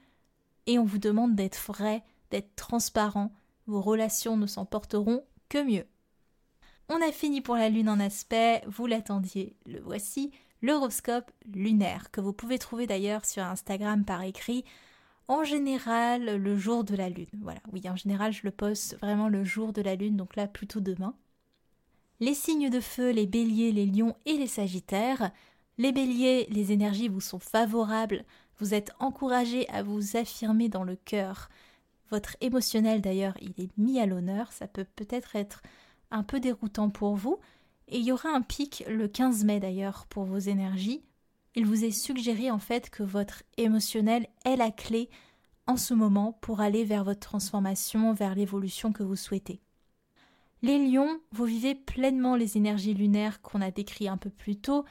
Et 0.65 0.77
on 0.77 0.83
vous 0.83 0.97
demande 0.97 1.35
d'être 1.35 1.63
vrai, 1.67 2.03
d'être 2.31 2.55
transparent. 2.55 3.31
Vos 3.67 3.81
relations 3.81 4.35
ne 4.35 4.47
s'en 4.47 4.65
porteront 4.65 5.23
que 5.47 5.63
mieux. 5.63 5.85
On 6.87 7.01
a 7.01 7.11
fini 7.11 7.41
pour 7.41 7.55
la 7.55 7.69
lune 7.69 7.89
en 7.89 7.99
aspect, 7.99 8.61
vous 8.67 8.85
l'attendiez, 8.85 9.55
le 9.65 9.79
voici, 9.79 10.31
l'horoscope 10.61 11.31
lunaire, 11.51 12.11
que 12.11 12.21
vous 12.21 12.33
pouvez 12.33 12.59
trouver 12.59 12.85
d'ailleurs 12.85 13.25
sur 13.25 13.43
Instagram 13.43 14.05
par 14.05 14.21
écrit 14.21 14.63
en 15.27 15.43
général 15.43 16.37
le 16.37 16.55
jour 16.55 16.83
de 16.83 16.95
la 16.95 17.09
lune. 17.09 17.25
Voilà, 17.41 17.61
oui, 17.73 17.81
en 17.89 17.95
général 17.95 18.31
je 18.31 18.41
le 18.43 18.51
poste 18.51 18.97
vraiment 18.99 19.29
le 19.29 19.43
jour 19.43 19.73
de 19.73 19.81
la 19.81 19.95
lune, 19.95 20.15
donc 20.15 20.35
là 20.35 20.47
plutôt 20.47 20.79
demain. 20.79 21.15
Les 22.19 22.35
signes 22.35 22.69
de 22.69 22.79
feu, 22.79 23.09
les 23.09 23.25
béliers, 23.25 23.71
les 23.71 23.87
lions 23.87 24.15
et 24.27 24.37
les 24.37 24.47
sagittaires. 24.47 25.31
Les 25.77 25.91
béliers, 25.91 26.47
les 26.49 26.71
énergies 26.71 27.09
vous 27.09 27.19
sont 27.19 27.39
favorables, 27.39 28.23
Vous 28.59 28.73
êtes 28.73 28.93
encouragé 28.99 29.67
à 29.69 29.83
vous 29.83 30.15
affirmer 30.15 30.69
dans 30.69 30.85
le 30.85 30.95
cœur. 30.95 31.49
Votre 32.11 32.37
émotionnel 32.39 33.01
d'ailleurs, 33.01 33.35
il 33.41 33.61
est 33.61 33.75
mis 33.77 33.99
à 33.99 34.05
l'honneur, 34.05 34.53
ça 34.53 34.67
peut 34.67 34.85
peut-être 34.95 35.35
être 35.35 35.61
un 36.15 36.23
peu 36.23 36.39
déroutant 36.39 36.89
pour 36.89 37.15
vous. 37.15 37.39
Et 37.87 37.99
il 37.99 38.05
y 38.05 38.11
aura 38.11 38.29
un 38.29 38.41
pic 38.41 38.83
le 38.89 39.07
15 39.07 39.43
mai 39.43 39.59
d'ailleurs 39.59 40.05
pour 40.07 40.23
vos 40.23 40.39
énergies. 40.39 41.03
Il 41.55 41.65
vous 41.65 41.85
est 41.85 41.91
suggéré 41.91 42.51
en 42.51 42.59
fait 42.59 42.89
que 42.89 43.03
votre 43.03 43.43
émotionnel 43.57 44.27
est 44.43 44.55
la 44.55 44.71
clé 44.71 45.09
en 45.67 45.77
ce 45.77 45.93
moment 45.93 46.37
pour 46.41 46.61
aller 46.61 46.83
vers 46.83 47.03
votre 47.03 47.19
transformation, 47.19 48.13
vers 48.13 48.35
l'évolution 48.35 48.91
que 48.91 49.03
vous 49.03 49.15
souhaitez. 49.15 49.61
Les 50.61 50.79
lions, 50.79 51.19
vous 51.31 51.45
vivez 51.45 51.75
pleinement 51.75 52.35
les 52.35 52.57
énergies 52.57 52.93
lunaires 52.93 53.41
qu'on 53.41 53.61
a 53.61 53.71
décrites 53.71 54.07
un 54.07 54.17
peu 54.17 54.29
plus 54.29 54.57
tôt, 54.57 54.85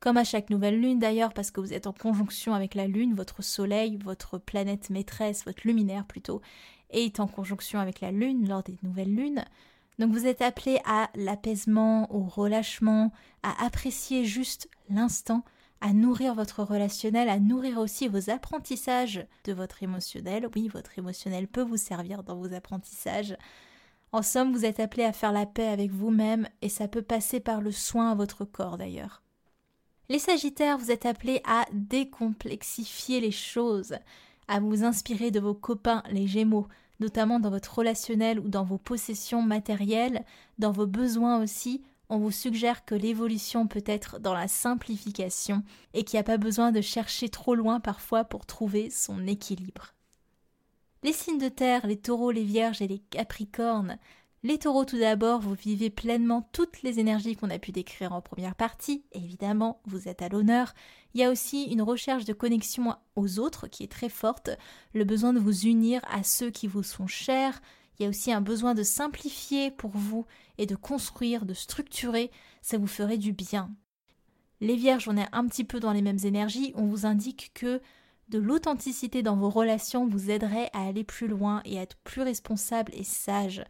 comme 0.00 0.16
à 0.16 0.24
chaque 0.24 0.50
nouvelle 0.50 0.80
lune 0.80 0.98
d'ailleurs, 0.98 1.32
parce 1.32 1.50
que 1.50 1.60
vous 1.60 1.72
êtes 1.72 1.86
en 1.86 1.92
conjonction 1.92 2.52
avec 2.52 2.74
la 2.74 2.86
lune, 2.86 3.14
votre 3.14 3.42
soleil, 3.42 3.96
votre 3.96 4.38
planète 4.38 4.90
maîtresse, 4.90 5.44
votre 5.46 5.66
luminaire 5.66 6.04
plutôt, 6.04 6.42
est 6.90 7.20
en 7.20 7.26
conjonction 7.26 7.80
avec 7.80 8.00
la 8.00 8.12
lune 8.12 8.46
lors 8.48 8.62
des 8.62 8.76
nouvelles 8.82 9.14
lunes. 9.14 9.44
Donc 9.98 10.12
vous 10.12 10.26
êtes 10.26 10.42
appelé 10.42 10.80
à 10.84 11.10
l'apaisement, 11.14 12.12
au 12.14 12.24
relâchement, 12.24 13.12
à 13.42 13.64
apprécier 13.64 14.24
juste 14.24 14.68
l'instant, 14.90 15.44
à 15.80 15.92
nourrir 15.92 16.34
votre 16.34 16.62
relationnel, 16.62 17.28
à 17.28 17.38
nourrir 17.38 17.78
aussi 17.78 18.08
vos 18.08 18.30
apprentissages 18.30 19.26
de 19.44 19.52
votre 19.52 19.82
émotionnel. 19.82 20.48
Oui, 20.54 20.68
votre 20.68 20.98
émotionnel 20.98 21.46
peut 21.46 21.62
vous 21.62 21.76
servir 21.76 22.24
dans 22.24 22.36
vos 22.36 22.54
apprentissages. 22.54 23.36
En 24.10 24.22
somme, 24.22 24.52
vous 24.52 24.64
êtes 24.64 24.80
appelé 24.80 25.04
à 25.04 25.12
faire 25.12 25.32
la 25.32 25.46
paix 25.46 25.66
avec 25.66 25.90
vous-même 25.90 26.48
et 26.62 26.68
ça 26.68 26.88
peut 26.88 27.02
passer 27.02 27.40
par 27.40 27.60
le 27.60 27.72
soin 27.72 28.12
à 28.12 28.14
votre 28.14 28.44
corps 28.44 28.78
d'ailleurs. 28.78 29.22
Les 30.08 30.18
Sagittaires, 30.18 30.78
vous 30.78 30.90
êtes 30.90 31.06
appelés 31.06 31.40
à 31.44 31.64
décomplexifier 31.72 33.20
les 33.20 33.30
choses, 33.30 33.96
à 34.48 34.60
vous 34.60 34.84
inspirer 34.84 35.30
de 35.30 35.40
vos 35.40 35.54
copains, 35.54 36.02
les 36.10 36.26
Gémeaux, 36.26 36.68
notamment 37.00 37.40
dans 37.40 37.50
votre 37.50 37.78
relationnel 37.78 38.38
ou 38.38 38.48
dans 38.48 38.64
vos 38.64 38.78
possessions 38.78 39.42
matérielles, 39.42 40.24
dans 40.58 40.72
vos 40.72 40.86
besoins 40.86 41.42
aussi. 41.42 41.82
On 42.08 42.18
vous 42.18 42.30
suggère 42.30 42.84
que 42.84 42.94
l'évolution 42.94 43.66
peut 43.66 43.84
être 43.86 44.18
dans 44.18 44.34
la 44.34 44.48
simplification 44.48 45.62
et 45.94 46.04
qu'il 46.04 46.16
n'y 46.16 46.20
a 46.20 46.24
pas 46.24 46.36
besoin 46.36 46.70
de 46.70 46.80
chercher 46.80 47.28
trop 47.28 47.54
loin 47.54 47.80
parfois 47.80 48.24
pour 48.24 48.46
trouver 48.46 48.90
son 48.90 49.26
équilibre. 49.26 49.94
Les 51.02 51.12
signes 51.12 51.38
de 51.38 51.48
terre, 51.48 51.86
les 51.86 51.98
taureaux, 51.98 52.30
les 52.30 52.44
vierges 52.44 52.80
et 52.80 52.88
les 52.88 52.98
capricornes, 52.98 53.98
les 54.44 54.58
taureaux 54.58 54.84
tout 54.84 54.98
d'abord, 54.98 55.40
vous 55.40 55.54
vivez 55.54 55.88
pleinement 55.88 56.46
toutes 56.52 56.82
les 56.82 57.00
énergies 57.00 57.34
qu'on 57.34 57.48
a 57.48 57.58
pu 57.58 57.72
décrire 57.72 58.12
en 58.12 58.20
première 58.20 58.54
partie, 58.54 59.02
évidemment, 59.12 59.80
vous 59.86 60.06
êtes 60.06 60.20
à 60.20 60.28
l'honneur. 60.28 60.74
Il 61.14 61.20
y 61.22 61.24
a 61.24 61.30
aussi 61.30 61.62
une 61.64 61.80
recherche 61.80 62.26
de 62.26 62.34
connexion 62.34 62.94
aux 63.16 63.38
autres 63.38 63.68
qui 63.68 63.84
est 63.84 63.90
très 63.90 64.10
forte, 64.10 64.50
le 64.92 65.04
besoin 65.04 65.32
de 65.32 65.40
vous 65.40 65.62
unir 65.62 66.02
à 66.10 66.22
ceux 66.22 66.50
qui 66.50 66.66
vous 66.66 66.82
sont 66.82 67.06
chers, 67.06 67.62
il 67.98 68.02
y 68.02 68.06
a 68.06 68.10
aussi 68.10 68.32
un 68.32 68.42
besoin 68.42 68.74
de 68.74 68.82
simplifier 68.82 69.70
pour 69.70 69.92
vous 69.92 70.26
et 70.58 70.66
de 70.66 70.76
construire, 70.76 71.46
de 71.46 71.54
structurer, 71.54 72.30
ça 72.60 72.76
vous 72.76 72.86
ferait 72.86 73.18
du 73.18 73.32
bien. 73.32 73.70
Les 74.60 74.76
vierges, 74.76 75.08
on 75.08 75.16
est 75.16 75.28
un 75.32 75.46
petit 75.46 75.64
peu 75.64 75.80
dans 75.80 75.92
les 75.92 76.02
mêmes 76.02 76.22
énergies, 76.22 76.72
on 76.74 76.84
vous 76.84 77.06
indique 77.06 77.50
que 77.54 77.80
de 78.28 78.38
l'authenticité 78.38 79.22
dans 79.22 79.36
vos 79.36 79.50
relations 79.50 80.06
vous 80.06 80.30
aiderait 80.30 80.68
à 80.74 80.86
aller 80.86 81.04
plus 81.04 81.28
loin 81.28 81.62
et 81.64 81.78
à 81.78 81.82
être 81.82 81.96
plus 82.04 82.22
responsable 82.22 82.92
et 82.94 83.04
sage 83.04 83.64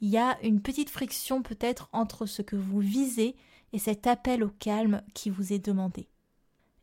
il 0.00 0.08
y 0.08 0.18
a 0.18 0.38
une 0.42 0.60
petite 0.60 0.90
friction 0.90 1.42
peut-être 1.42 1.88
entre 1.92 2.26
ce 2.26 2.42
que 2.42 2.56
vous 2.56 2.80
visez 2.80 3.36
et 3.72 3.78
cet 3.78 4.06
appel 4.06 4.42
au 4.42 4.48
calme 4.48 5.02
qui 5.14 5.30
vous 5.30 5.52
est 5.52 5.58
demandé. 5.58 6.08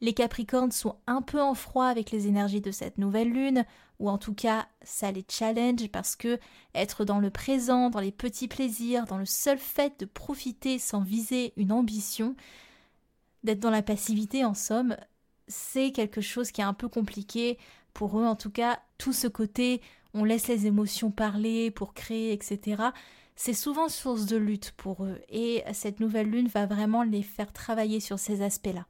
Les 0.02 0.14
Capricornes 0.14 0.72
sont 0.72 0.98
un 1.08 1.22
peu 1.22 1.42
en 1.42 1.56
froid 1.56 1.86
avec 1.86 2.12
les 2.12 2.28
énergies 2.28 2.62
de 2.62 2.72
cette 2.72 2.98
nouvelle 2.98 3.32
lune, 3.32 3.66
ou 4.00 4.10
en 4.10 4.18
tout 4.18 4.34
cas 4.34 4.68
ça 4.82 5.12
les 5.12 5.26
challenge 5.28 5.88
parce 5.90 6.16
que 6.16 6.38
être 6.74 7.06
dans 7.06 7.20
le 7.20 7.30
présent, 7.30 7.90
dans 7.90 8.02
les 8.02 8.12
petits 8.12 8.50
plaisirs, 8.50 9.06
dans 9.06 9.18
le 9.18 9.26
seul 9.26 9.58
fait 9.58 10.00
de 10.02 10.06
profiter 10.06 10.80
sans 10.80 11.00
viser 11.00 11.54
une 11.56 11.72
ambition, 11.72 12.36
d'être 13.44 13.62
dans 13.62 13.70
la 13.70 13.82
passivité 13.82 14.44
en 14.44 14.54
somme, 14.54 14.98
c'est 15.48 15.92
quelque 15.92 16.22
chose 16.22 16.52
qui 16.52 16.62
est 16.62 16.66
un 16.66 16.74
peu 16.74 16.90
compliqué 16.90 17.58
pour 17.94 18.20
eux 18.20 18.26
en 18.26 18.36
tout 18.36 18.52
cas, 18.52 18.80
tout 18.98 19.14
ce 19.14 19.28
côté 19.28 19.82
on 20.16 20.24
laisse 20.24 20.48
les 20.48 20.66
émotions 20.66 21.12
parler 21.12 21.70
pour 21.70 21.94
créer, 21.94 22.32
etc. 22.32 22.82
C'est 23.36 23.54
souvent 23.54 23.90
source 23.90 24.26
de 24.26 24.38
lutte 24.38 24.72
pour 24.78 25.04
eux 25.06 25.20
et 25.30 25.64
cette 25.74 26.00
nouvelle 26.00 26.30
lune 26.30 26.48
va 26.48 26.66
vraiment 26.66 27.04
les 27.04 27.22
faire 27.22 27.52
travailler 27.52 28.00
sur 28.00 28.18
ces 28.18 28.42
aspects-là. 28.42 28.88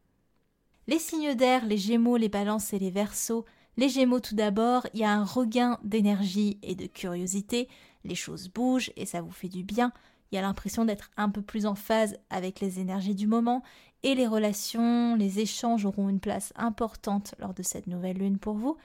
Les 0.88 1.00
signes 1.00 1.34
d'air, 1.34 1.66
les 1.66 1.78
gémeaux, 1.78 2.16
les 2.16 2.30
balances 2.30 2.72
et 2.74 2.80
les 2.80 2.92
versos. 2.92 3.44
Les 3.76 3.90
gémeaux 3.90 4.20
tout 4.20 4.36
d'abord, 4.36 4.88
il 4.94 5.02
y 5.02 5.04
a 5.04 5.12
un 5.12 5.26
regain 5.26 5.80
d'énergie 5.84 6.60
et 6.62 6.76
de 6.76 6.86
curiosité, 6.86 7.68
les 8.06 8.16
choses 8.16 8.48
bougent 8.48 8.92
et 8.96 9.06
ça 9.06 9.22
vous 9.22 9.32
fait 9.32 9.50
du 9.50 9.64
bien, 9.64 9.92
il 10.32 10.36
y 10.36 10.38
a 10.38 10.42
l'impression 10.42 10.86
d'être 10.86 11.12
un 11.18 11.30
peu 11.30 11.42
plus 11.42 11.66
en 11.66 11.76
phase 11.76 12.18
avec 12.30 12.62
les 12.62 12.80
énergies 12.80 13.16
du 13.16 13.28
moment 13.28 13.64
et 14.04 14.16
les 14.16 14.28
relations, 14.28 15.16
les 15.16 15.40
échanges 15.40 15.86
auront 15.86 16.10
une 16.10 16.20
place 16.20 16.54
importante 16.56 17.36
lors 17.40 17.54
de 17.54 17.64
cette 17.64 17.88
nouvelle 17.88 18.18
lune 18.18 18.38
pour 18.38 18.54
vous. 18.54 18.78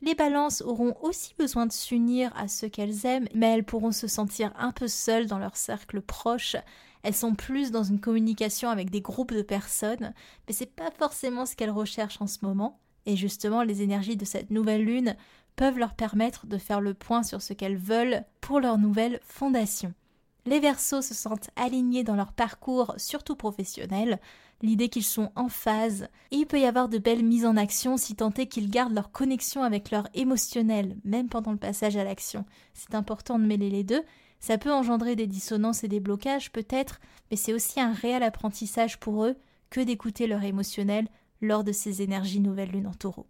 Les 0.00 0.14
balances 0.14 0.62
auront 0.62 0.94
aussi 1.02 1.34
besoin 1.36 1.66
de 1.66 1.72
s'unir 1.72 2.32
à 2.36 2.46
ceux 2.46 2.68
qu'elles 2.68 3.04
aiment, 3.04 3.28
mais 3.34 3.46
elles 3.46 3.64
pourront 3.64 3.90
se 3.90 4.06
sentir 4.06 4.52
un 4.56 4.70
peu 4.70 4.86
seules 4.86 5.26
dans 5.26 5.38
leur 5.38 5.56
cercle 5.56 6.00
proche. 6.00 6.54
Elles 7.02 7.14
sont 7.14 7.34
plus 7.34 7.72
dans 7.72 7.82
une 7.82 8.00
communication 8.00 8.70
avec 8.70 8.90
des 8.90 9.00
groupes 9.00 9.32
de 9.34 9.42
personnes, 9.42 10.14
mais 10.46 10.54
c'est 10.54 10.66
pas 10.66 10.90
forcément 10.92 11.46
ce 11.46 11.56
qu'elles 11.56 11.70
recherchent 11.70 12.22
en 12.22 12.28
ce 12.28 12.38
moment. 12.42 12.80
Et 13.06 13.16
justement, 13.16 13.62
les 13.62 13.82
énergies 13.82 14.16
de 14.16 14.24
cette 14.24 14.50
nouvelle 14.50 14.84
lune 14.84 15.16
peuvent 15.56 15.78
leur 15.78 15.94
permettre 15.94 16.46
de 16.46 16.58
faire 16.58 16.80
le 16.80 16.94
point 16.94 17.24
sur 17.24 17.42
ce 17.42 17.52
qu'elles 17.52 17.76
veulent 17.76 18.24
pour 18.40 18.60
leur 18.60 18.78
nouvelle 18.78 19.18
fondation. 19.24 19.92
Les 20.48 20.60
Verseaux 20.60 21.02
se 21.02 21.12
sentent 21.12 21.50
alignés 21.56 22.04
dans 22.04 22.16
leur 22.16 22.32
parcours, 22.32 22.94
surtout 22.96 23.36
professionnel, 23.36 24.18
l'idée 24.62 24.88
qu'ils 24.88 25.04
sont 25.04 25.30
en 25.36 25.50
phase, 25.50 26.08
et 26.30 26.36
il 26.36 26.46
peut 26.46 26.58
y 26.58 26.64
avoir 26.64 26.88
de 26.88 26.96
belles 26.96 27.22
mises 27.22 27.44
en 27.44 27.58
action 27.58 27.98
si 27.98 28.16
tant 28.16 28.32
est 28.32 28.46
qu'ils 28.46 28.70
gardent 28.70 28.94
leur 28.94 29.12
connexion 29.12 29.62
avec 29.62 29.90
leur 29.90 30.08
émotionnel, 30.14 30.96
même 31.04 31.28
pendant 31.28 31.52
le 31.52 31.58
passage 31.58 31.98
à 31.98 32.04
l'action. 32.04 32.46
C'est 32.72 32.94
important 32.94 33.38
de 33.38 33.44
mêler 33.44 33.68
les 33.68 33.84
deux. 33.84 34.02
Ça 34.40 34.56
peut 34.56 34.72
engendrer 34.72 35.16
des 35.16 35.26
dissonances 35.26 35.84
et 35.84 35.88
des 35.88 36.00
blocages 36.00 36.50
peut-être, 36.50 36.98
mais 37.30 37.36
c'est 37.36 37.52
aussi 37.52 37.78
un 37.78 37.92
réel 37.92 38.22
apprentissage 38.22 38.98
pour 38.98 39.26
eux 39.26 39.36
que 39.68 39.82
d'écouter 39.82 40.26
leur 40.26 40.44
émotionnel 40.44 41.08
lors 41.42 41.62
de 41.62 41.72
ces 41.72 42.00
énergies 42.00 42.40
nouvelles 42.40 42.70
lunes 42.70 42.86
en 42.86 42.94
taureau. 42.94 43.26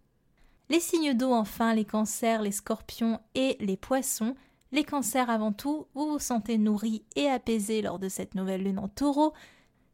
Les 0.69 0.79
signes 0.79 1.15
d'eau 1.15 1.33
enfin, 1.33 1.73
les 1.73 1.83
cancers, 1.83 2.41
les 2.41 2.53
scorpions 2.53 3.19
et 3.35 3.57
les 3.59 3.75
poissons. 3.75 4.35
Les 4.71 4.83
cancers 4.83 5.31
avant 5.31 5.51
tout, 5.51 5.87
vous 5.95 6.11
vous 6.11 6.19
sentez 6.19 6.59
nourris 6.59 7.03
et 7.15 7.27
apaisés 7.27 7.81
lors 7.81 7.97
de 7.97 8.07
cette 8.07 8.35
nouvelle 8.35 8.63
lune 8.63 8.77
en 8.77 8.87
taureau, 8.87 9.33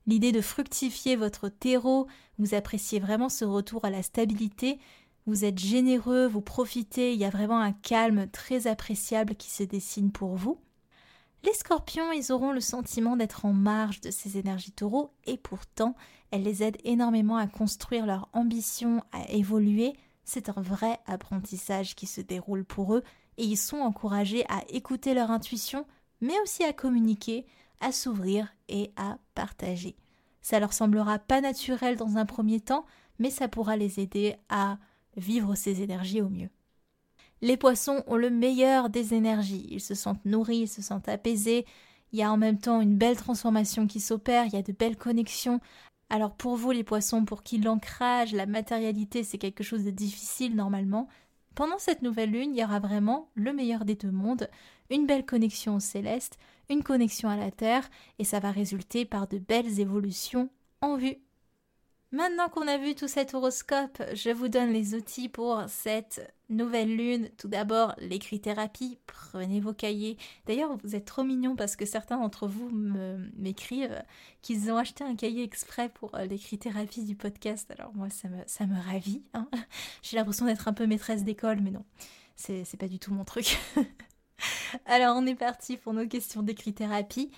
l'idée 0.05 0.34
de 0.34 0.41
fructifier 0.41 1.15
votre 1.15 1.48
terreau, 1.48 2.08
vous 2.39 2.53
appréciez 2.53 3.00
vraiment 3.00 3.29
ce 3.29 3.46
retour 3.46 3.86
à 3.86 3.89
la 3.89 4.03
stabilité, 4.03 4.79
vous 5.27 5.46
êtes 5.46 5.60
généreux, 5.60 6.27
vous 6.27 6.41
profitez, 6.41 7.13
il 7.13 7.20
y 7.20 7.25
a 7.25 7.29
vraiment 7.29 7.60
un 7.60 7.72
calme 7.72 8.27
très 8.29 8.67
appréciable 8.67 9.36
qui 9.36 9.50
se 9.50 9.63
dessine 9.63 10.12
pour 10.12 10.36
vous. 10.36 10.60
Les 11.44 11.53
scorpions, 11.53 12.12
ils 12.12 12.32
auront 12.32 12.51
le 12.51 12.60
sentiment 12.60 13.15
d'être 13.15 13.46
en 13.46 13.53
marge 13.53 14.01
de 14.01 14.12
ces 14.12 14.38
énergies 14.38 14.72
taureaux 14.72 15.12
et 15.25 15.38
pourtant, 15.38 15.96
elles 16.32 16.44
les 16.44 16.63
aident 16.63 16.82
énormément 16.84 17.38
à 17.38 17.48
construire 17.48 18.05
leur 18.05 18.27
ambition, 18.34 19.03
à 19.13 19.29
évoluer. 19.32 19.94
C'est 20.25 20.50
un 20.50 20.62
vrai 20.62 21.00
apprentissage 21.05 21.96
qui 21.96 22.08
se 22.08 22.20
déroule 22.20 22.65
pour 22.65 22.96
eux 22.96 23.03
et 23.38 23.44
ils 23.44 23.58
sont 23.58 23.77
encouragés 23.77 24.46
à 24.50 24.63
écouter 24.70 25.13
leur 25.13 25.32
intuition, 25.32 25.86
mais 26.22 26.39
aussi 26.44 26.63
à 26.63 26.74
communiquer, 26.74 27.46
à 27.82 27.92
s'ouvrir 27.92 28.54
et 28.68 28.92
à 28.96 29.18
partager. 29.34 29.96
Ça 30.42 30.60
leur 30.60 30.74
semblera 30.74 31.20
pas 31.20 31.42
naturel 31.42 31.98
dans 31.98 32.18
un 32.18 32.25
premier 32.25 32.60
temps, 32.60 32.86
mais 33.20 33.30
ça 33.30 33.48
pourra 33.48 33.77
les 33.77 34.00
aider 34.00 34.36
à 34.50 34.77
vivre 35.18 35.56
ces 35.56 35.82
énergies 35.82 36.22
au 36.22 36.30
mieux. 36.30 36.50
Les 37.42 37.58
poissons 37.58 38.04
ont 38.08 38.15
le 38.15 38.30
meilleur 38.30 38.89
des 38.89 39.13
énergies, 39.13 39.68
ils 39.70 39.82
se 39.82 39.94
sentent 39.94 40.24
nourris, 40.25 40.60
ils 40.60 40.68
se 40.68 40.82
sentent 40.82 41.10
apaisés, 41.10 41.65
il 42.12 42.20
y 42.20 42.24
a 42.24 42.32
en 42.32 42.38
même 42.38 42.60
temps 42.60 42.82
une 42.82 42.98
belle 42.98 43.18
transformation 43.18 43.88
qui 43.88 44.00
s'opère, 44.00 44.46
il 44.46 44.54
y 44.54 44.58
a 44.58 44.62
de 44.62 44.72
belles 44.72 44.98
connexions. 44.98 45.60
Alors 46.10 46.36
pour 46.36 46.56
vous 46.56 46.72
les 46.72 46.84
poissons, 46.84 47.25
pour 47.25 47.44
qui 47.44 47.58
l'ancrage, 47.58 48.32
la 48.32 48.46
matérialité 48.46 49.24
c'est 49.24 49.38
quelque 49.38 49.63
chose 49.63 49.84
de 49.84 49.92
difficile 49.92 50.56
normalement, 50.56 51.08
pendant 51.56 51.80
cette 51.80 52.02
nouvelle 52.02 52.32
lune, 52.32 52.52
il 52.54 52.60
y 52.60 52.64
aura 52.64 52.80
vraiment 52.80 53.30
le 53.34 53.54
meilleur 53.54 53.86
des 53.86 53.96
deux 53.96 54.12
mondes, 54.12 54.50
une 54.90 55.08
belle 55.08 55.26
connexion 55.26 55.76
au 55.76 55.80
céleste, 55.80 56.38
une 56.70 56.84
connexion 56.84 57.30
à 57.30 57.38
la 57.38 57.52
Terre, 57.52 57.90
et 58.20 58.24
ça 58.24 58.40
va 58.40 58.52
résulter 58.52 59.06
par 59.06 59.28
de 59.28 59.38
belles 59.38 59.80
évolutions 59.80 60.50
en 60.82 60.98
vue. 60.98 61.18
Maintenant 62.15 62.48
qu'on 62.48 62.69
a 62.69 62.77
vu 62.77 62.95
tout 62.95 63.10
cet 63.10 63.34
horoscope, 63.34 64.01
je 64.13 64.29
vous 64.29 64.48
donne 64.48 64.72
les 64.72 64.95
outils 64.95 65.27
pour 65.27 65.62
cette 65.67 66.34
nouvelle 66.48 66.95
lune. 66.95 67.29
Tout 67.38 67.50
d'abord, 67.50 67.93
l'écrit-thérapie. 67.98 69.00
Prenez 69.05 69.60
vos 69.60 69.74
cahiers. 69.74 70.15
D'ailleurs, 70.45 70.77
vous 70.81 70.95
êtes 70.95 71.03
trop 71.03 71.25
mignons 71.25 71.57
parce 71.57 71.75
que 71.75 71.86
certains 71.86 72.17
d'entre 72.17 72.48
vous 72.48 72.69
m'écrivent 73.36 74.01
qu'ils 74.41 74.72
ont 74.72 74.77
acheté 74.77 75.03
un 75.03 75.17
cahier 75.17 75.43
exprès 75.43 75.89
pour 75.89 76.15
euh, 76.15 76.24
l'écrit-thérapie 76.24 77.03
du 77.03 77.17
podcast. 77.17 77.69
Alors 77.77 77.93
moi, 77.93 78.10
ça 78.10 78.29
me, 78.29 78.38
ça 78.48 78.63
ravit. 78.89 79.22
Hein. 79.34 79.50
J'ai 80.01 80.15
l'impression 80.15 80.45
d'être 80.45 80.69
un 80.69 80.74
peu 80.74 80.88
maîtresse 80.88 81.25
d'école, 81.25 81.60
mais 81.60 81.72
non, 81.72 81.84
c'est 82.38 82.79
pas 82.79 82.88
du 82.88 82.98
tout 82.98 83.13
mon 83.13 83.25
truc. 83.25 83.57
Alors, 84.86 85.17
on 85.17 85.25
est 85.25 85.36
parti 85.36 85.75
pour 85.75 85.91
nos 85.91 86.07
questions 86.07 86.43
d'écrit-thérapie. 86.43 87.29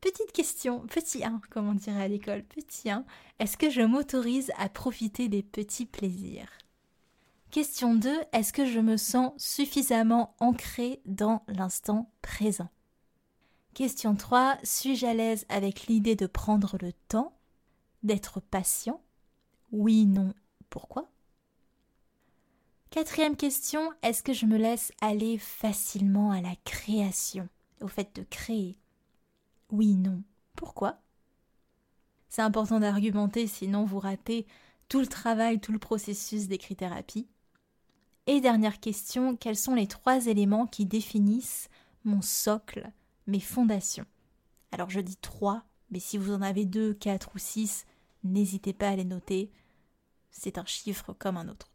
Petite 0.00 0.32
question, 0.32 0.86
petit 0.86 1.24
1, 1.24 1.42
comme 1.50 1.68
on 1.68 1.74
dirait 1.74 2.02
à 2.04 2.08
l'école, 2.08 2.42
petit 2.42 2.88
1, 2.88 3.04
est-ce 3.38 3.58
que 3.58 3.68
je 3.68 3.82
m'autorise 3.82 4.50
à 4.56 4.70
profiter 4.70 5.28
des 5.28 5.42
petits 5.42 5.84
plaisirs? 5.84 6.50
Question 7.50 7.94
2, 7.94 8.10
est-ce 8.32 8.54
que 8.54 8.64
je 8.64 8.80
me 8.80 8.96
sens 8.96 9.32
suffisamment 9.36 10.34
ancré 10.38 11.02
dans 11.04 11.42
l'instant 11.48 12.10
présent? 12.22 12.70
Question 13.74 14.16
3, 14.16 14.56
suis-je 14.62 15.04
à 15.04 15.12
l'aise 15.12 15.44
avec 15.50 15.86
l'idée 15.86 16.16
de 16.16 16.26
prendre 16.26 16.78
le 16.80 16.92
temps, 17.08 17.36
d'être 18.02 18.40
patient? 18.40 19.02
Oui, 19.70 20.06
non, 20.06 20.32
pourquoi? 20.70 21.10
Quatrième 22.88 23.36
question, 23.36 23.92
est-ce 24.02 24.22
que 24.22 24.32
je 24.32 24.46
me 24.46 24.56
laisse 24.56 24.92
aller 25.02 25.36
facilement 25.36 26.30
à 26.30 26.40
la 26.40 26.56
création, 26.64 27.50
au 27.82 27.88
fait 27.88 28.16
de 28.16 28.22
créer 28.22 28.78
oui, 29.72 29.96
non. 29.96 30.22
Pourquoi? 30.56 31.00
C'est 32.28 32.42
important 32.42 32.80
d'argumenter, 32.80 33.46
sinon 33.46 33.84
vous 33.84 33.98
ratez 33.98 34.46
tout 34.88 35.00
le 35.00 35.06
travail, 35.06 35.60
tout 35.60 35.72
le 35.72 35.78
processus 35.78 36.48
d'écrit-thérapie. 36.48 37.28
Et 38.26 38.40
dernière 38.40 38.80
question, 38.80 39.36
quels 39.36 39.56
sont 39.56 39.74
les 39.74 39.86
trois 39.86 40.26
éléments 40.26 40.66
qui 40.66 40.86
définissent 40.86 41.68
mon 42.04 42.22
socle, 42.22 42.90
mes 43.26 43.40
fondations? 43.40 44.06
Alors 44.72 44.90
je 44.90 45.00
dis 45.00 45.16
trois, 45.16 45.64
mais 45.90 45.98
si 45.98 46.18
vous 46.18 46.32
en 46.32 46.42
avez 46.42 46.64
deux, 46.64 46.94
quatre 46.94 47.30
ou 47.34 47.38
six, 47.38 47.86
n'hésitez 48.22 48.72
pas 48.72 48.90
à 48.90 48.96
les 48.96 49.04
noter. 49.04 49.50
C'est 50.30 50.58
un 50.58 50.66
chiffre 50.66 51.12
comme 51.12 51.36
un 51.36 51.48
autre. 51.48 51.68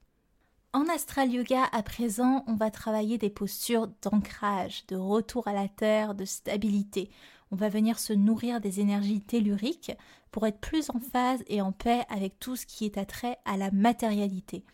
En 0.71 0.87
astral 0.87 1.31
yoga, 1.31 1.63
à 1.71 1.83
présent, 1.83 2.43
on 2.47 2.55
va 2.55 2.69
travailler 2.69 3.17
des 3.17 3.29
postures 3.29 3.87
d'ancrage, 4.01 4.85
de 4.87 4.95
retour 4.95 5.47
à 5.47 5.53
la 5.53 5.69
terre, 5.69 6.15
de 6.15 6.25
stabilité 6.25 7.09
on 7.55 7.57
va 7.57 7.69
venir 7.69 7.99
se 7.99 8.11
nourrir 8.11 8.59
des 8.59 8.81
énergies 8.81 9.21
telluriques 9.21 9.93
pour 10.29 10.45
être 10.45 10.59
plus 10.59 10.89
en 10.89 10.99
phase 10.99 11.41
et 11.47 11.61
en 11.61 11.71
paix 11.71 12.03
avec 12.09 12.37
tout 12.37 12.57
ce 12.57 12.65
qui 12.65 12.83
est 12.83 12.97
attrait 12.97 13.37
à 13.45 13.55
la 13.55 13.71
matérialité. 13.71 14.65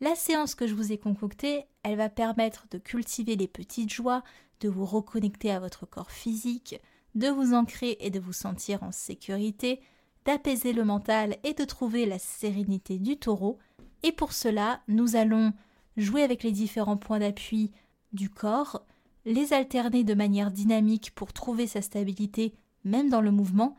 La 0.00 0.16
séance 0.16 0.56
que 0.56 0.66
je 0.66 0.74
vous 0.74 0.90
ai 0.90 0.98
concoctée, 0.98 1.66
elle 1.84 1.94
va 1.94 2.08
permettre 2.08 2.66
de 2.72 2.78
cultiver 2.78 3.36
les 3.36 3.46
petites 3.46 3.92
joies, 3.92 4.24
de 4.58 4.68
vous 4.68 4.84
reconnecter 4.84 5.52
à 5.52 5.60
votre 5.60 5.86
corps 5.86 6.10
physique, 6.10 6.80
de 7.14 7.28
vous 7.28 7.54
ancrer 7.54 7.96
et 8.00 8.10
de 8.10 8.18
vous 8.18 8.32
sentir 8.32 8.82
en 8.82 8.90
sécurité, 8.90 9.80
d'apaiser 10.24 10.72
le 10.72 10.84
mental 10.84 11.36
et 11.44 11.54
de 11.54 11.64
trouver 11.64 12.06
la 12.06 12.18
sérénité 12.18 12.98
du 12.98 13.18
taureau. 13.18 13.56
Et 14.02 14.10
pour 14.10 14.32
cela, 14.32 14.80
nous 14.88 15.14
allons 15.14 15.52
jouer 15.96 16.24
avec 16.24 16.42
les 16.42 16.50
différents 16.50 16.96
points 16.96 17.20
d'appui 17.20 17.70
du 18.12 18.28
corps, 18.30 18.84
les 19.30 19.52
alterner 19.52 20.02
de 20.04 20.14
manière 20.14 20.50
dynamique 20.50 21.12
pour 21.14 21.32
trouver 21.32 21.66
sa 21.66 21.82
stabilité 21.82 22.52
même 22.84 23.08
dans 23.08 23.20
le 23.20 23.30
mouvement, 23.30 23.76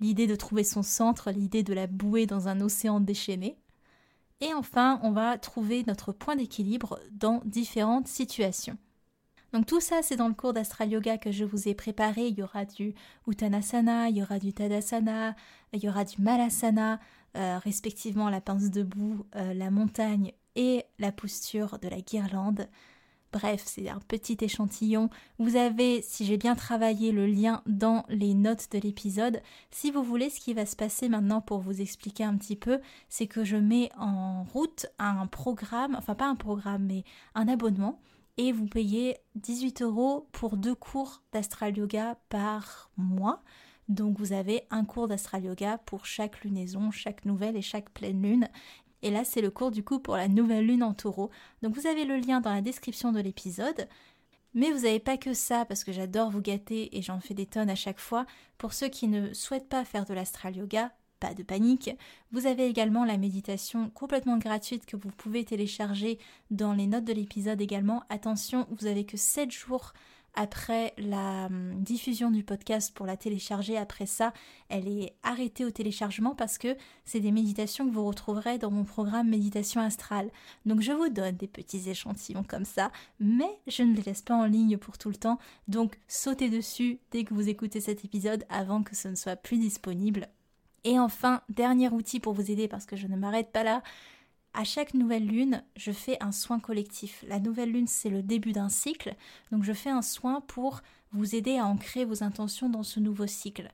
l'idée 0.00 0.26
de 0.26 0.36
trouver 0.36 0.64
son 0.64 0.82
centre, 0.82 1.30
l'idée 1.30 1.62
de 1.62 1.72
la 1.72 1.86
bouée 1.86 2.26
dans 2.26 2.48
un 2.48 2.60
océan 2.60 3.00
déchaîné. 3.00 3.56
Et 4.40 4.52
enfin, 4.54 5.00
on 5.02 5.12
va 5.12 5.38
trouver 5.38 5.84
notre 5.86 6.12
point 6.12 6.36
d'équilibre 6.36 6.98
dans 7.12 7.42
différentes 7.44 8.08
situations. 8.08 8.76
Donc 9.52 9.66
tout 9.66 9.80
ça, 9.80 10.00
c'est 10.02 10.16
dans 10.16 10.28
le 10.28 10.34
cours 10.34 10.52
d'Astral 10.52 10.90
Yoga 10.90 11.18
que 11.18 11.32
je 11.32 11.44
vous 11.44 11.68
ai 11.68 11.74
préparé. 11.74 12.28
Il 12.28 12.38
y 12.38 12.42
aura 12.42 12.64
du 12.64 12.94
Uttanasana, 13.26 14.08
il 14.08 14.16
y 14.16 14.22
aura 14.22 14.38
du 14.38 14.52
Tadasana, 14.52 15.34
il 15.72 15.82
y 15.82 15.88
aura 15.88 16.04
du 16.04 16.20
Malasana, 16.20 17.00
euh, 17.36 17.58
respectivement 17.58 18.28
la 18.28 18.40
pince 18.40 18.70
debout, 18.70 19.26
euh, 19.34 19.54
la 19.54 19.70
montagne 19.70 20.32
et 20.56 20.84
la 20.98 21.10
posture 21.10 21.78
de 21.80 21.88
la 21.88 22.00
guirlande. 22.00 22.68
Bref, 23.32 23.62
c'est 23.64 23.88
un 23.88 24.00
petit 24.08 24.36
échantillon. 24.40 25.08
Vous 25.38 25.54
avez, 25.54 26.02
si 26.02 26.24
j'ai 26.24 26.36
bien 26.36 26.56
travaillé, 26.56 27.12
le 27.12 27.26
lien 27.26 27.62
dans 27.66 28.04
les 28.08 28.34
notes 28.34 28.68
de 28.72 28.78
l'épisode. 28.78 29.40
Si 29.70 29.92
vous 29.92 30.02
voulez, 30.02 30.30
ce 30.30 30.40
qui 30.40 30.52
va 30.52 30.66
se 30.66 30.74
passer 30.74 31.08
maintenant 31.08 31.40
pour 31.40 31.60
vous 31.60 31.80
expliquer 31.80 32.24
un 32.24 32.36
petit 32.36 32.56
peu, 32.56 32.80
c'est 33.08 33.28
que 33.28 33.44
je 33.44 33.56
mets 33.56 33.90
en 33.96 34.42
route 34.42 34.86
un 34.98 35.26
programme, 35.28 35.94
enfin 35.96 36.16
pas 36.16 36.26
un 36.26 36.34
programme, 36.34 36.86
mais 36.86 37.04
un 37.36 37.46
abonnement. 37.46 38.00
Et 38.36 38.50
vous 38.50 38.66
payez 38.66 39.18
18 39.36 39.82
euros 39.82 40.26
pour 40.32 40.56
deux 40.56 40.74
cours 40.74 41.22
d'astral 41.32 41.76
yoga 41.76 42.16
par 42.30 42.90
mois. 42.96 43.42
Donc 43.88 44.18
vous 44.18 44.32
avez 44.32 44.62
un 44.70 44.84
cours 44.84 45.08
d'astral 45.08 45.44
yoga 45.44 45.78
pour 45.78 46.06
chaque 46.06 46.42
lunaison, 46.42 46.90
chaque 46.90 47.24
nouvelle 47.24 47.56
et 47.56 47.62
chaque 47.62 47.90
pleine 47.90 48.22
lune. 48.22 48.48
Et 49.02 49.10
là, 49.10 49.24
c'est 49.24 49.40
le 49.40 49.50
cours 49.50 49.70
du 49.70 49.82
coup 49.82 49.98
pour 49.98 50.16
la 50.16 50.28
nouvelle 50.28 50.66
lune 50.66 50.82
en 50.82 50.94
taureau. 50.94 51.30
Donc 51.62 51.74
vous 51.74 51.86
avez 51.86 52.04
le 52.04 52.16
lien 52.16 52.40
dans 52.40 52.52
la 52.52 52.60
description 52.60 53.12
de 53.12 53.20
l'épisode. 53.20 53.88
Mais 54.54 54.72
vous 54.72 54.80
n'avez 54.80 54.98
pas 54.98 55.16
que 55.16 55.32
ça, 55.32 55.64
parce 55.64 55.84
que 55.84 55.92
j'adore 55.92 56.30
vous 56.30 56.40
gâter 56.40 56.96
et 56.96 57.02
j'en 57.02 57.20
fais 57.20 57.34
des 57.34 57.46
tonnes 57.46 57.70
à 57.70 57.76
chaque 57.76 58.00
fois. 58.00 58.26
Pour 58.58 58.72
ceux 58.72 58.88
qui 58.88 59.06
ne 59.06 59.32
souhaitent 59.32 59.68
pas 59.68 59.84
faire 59.84 60.04
de 60.04 60.14
l'astral 60.14 60.56
yoga, 60.56 60.92
pas 61.20 61.34
de 61.34 61.42
panique. 61.42 61.90
Vous 62.32 62.46
avez 62.46 62.66
également 62.66 63.04
la 63.04 63.18
méditation 63.18 63.90
complètement 63.90 64.38
gratuite 64.38 64.86
que 64.86 64.96
vous 64.96 65.10
pouvez 65.10 65.44
télécharger 65.44 66.18
dans 66.50 66.72
les 66.72 66.86
notes 66.86 67.04
de 67.04 67.12
l'épisode 67.12 67.60
également. 67.60 68.02
Attention, 68.08 68.66
vous 68.70 68.86
avez 68.86 69.04
que 69.04 69.16
7 69.16 69.50
jours 69.50 69.92
après 70.34 70.94
la 70.98 71.46
hum, 71.46 71.82
diffusion 71.82 72.30
du 72.30 72.44
podcast 72.44 72.94
pour 72.94 73.06
la 73.06 73.16
télécharger. 73.16 73.76
Après 73.76 74.06
ça, 74.06 74.32
elle 74.68 74.88
est 74.88 75.14
arrêtée 75.22 75.64
au 75.64 75.70
téléchargement 75.70 76.34
parce 76.34 76.58
que 76.58 76.76
c'est 77.04 77.20
des 77.20 77.32
méditations 77.32 77.88
que 77.88 77.94
vous 77.94 78.06
retrouverez 78.06 78.58
dans 78.58 78.70
mon 78.70 78.84
programme 78.84 79.28
Méditation 79.28 79.80
Astrale. 79.80 80.30
Donc 80.66 80.80
je 80.80 80.92
vous 80.92 81.08
donne 81.08 81.36
des 81.36 81.48
petits 81.48 81.88
échantillons 81.88 82.44
comme 82.44 82.64
ça, 82.64 82.90
mais 83.18 83.58
je 83.66 83.82
ne 83.82 83.94
les 83.94 84.02
laisse 84.02 84.22
pas 84.22 84.34
en 84.34 84.46
ligne 84.46 84.78
pour 84.78 84.98
tout 84.98 85.10
le 85.10 85.16
temps. 85.16 85.38
Donc 85.68 85.98
sautez 86.08 86.50
dessus 86.50 86.98
dès 87.10 87.24
que 87.24 87.34
vous 87.34 87.48
écoutez 87.48 87.80
cet 87.80 88.04
épisode 88.04 88.44
avant 88.48 88.82
que 88.82 88.96
ce 88.96 89.08
ne 89.08 89.14
soit 89.14 89.36
plus 89.36 89.58
disponible. 89.58 90.28
Et 90.84 90.98
enfin, 90.98 91.42
dernier 91.48 91.90
outil 91.90 92.20
pour 92.20 92.32
vous 92.32 92.50
aider 92.50 92.68
parce 92.68 92.86
que 92.86 92.96
je 92.96 93.06
ne 93.06 93.16
m'arrête 93.16 93.52
pas 93.52 93.62
là, 93.64 93.82
à 94.52 94.64
chaque 94.64 94.94
nouvelle 94.94 95.26
lune, 95.26 95.62
je 95.76 95.92
fais 95.92 96.16
un 96.22 96.32
soin 96.32 96.58
collectif. 96.58 97.24
La 97.28 97.38
nouvelle 97.38 97.72
lune, 97.72 97.86
c'est 97.86 98.10
le 98.10 98.22
début 98.22 98.52
d'un 98.52 98.68
cycle, 98.68 99.14
donc 99.52 99.62
je 99.62 99.72
fais 99.72 99.90
un 99.90 100.02
soin 100.02 100.40
pour 100.40 100.82
vous 101.12 101.34
aider 101.34 101.56
à 101.56 101.66
ancrer 101.66 102.04
vos 102.04 102.22
intentions 102.22 102.68
dans 102.68 102.82
ce 102.82 103.00
nouveau 103.00 103.26
cycle. 103.26 103.70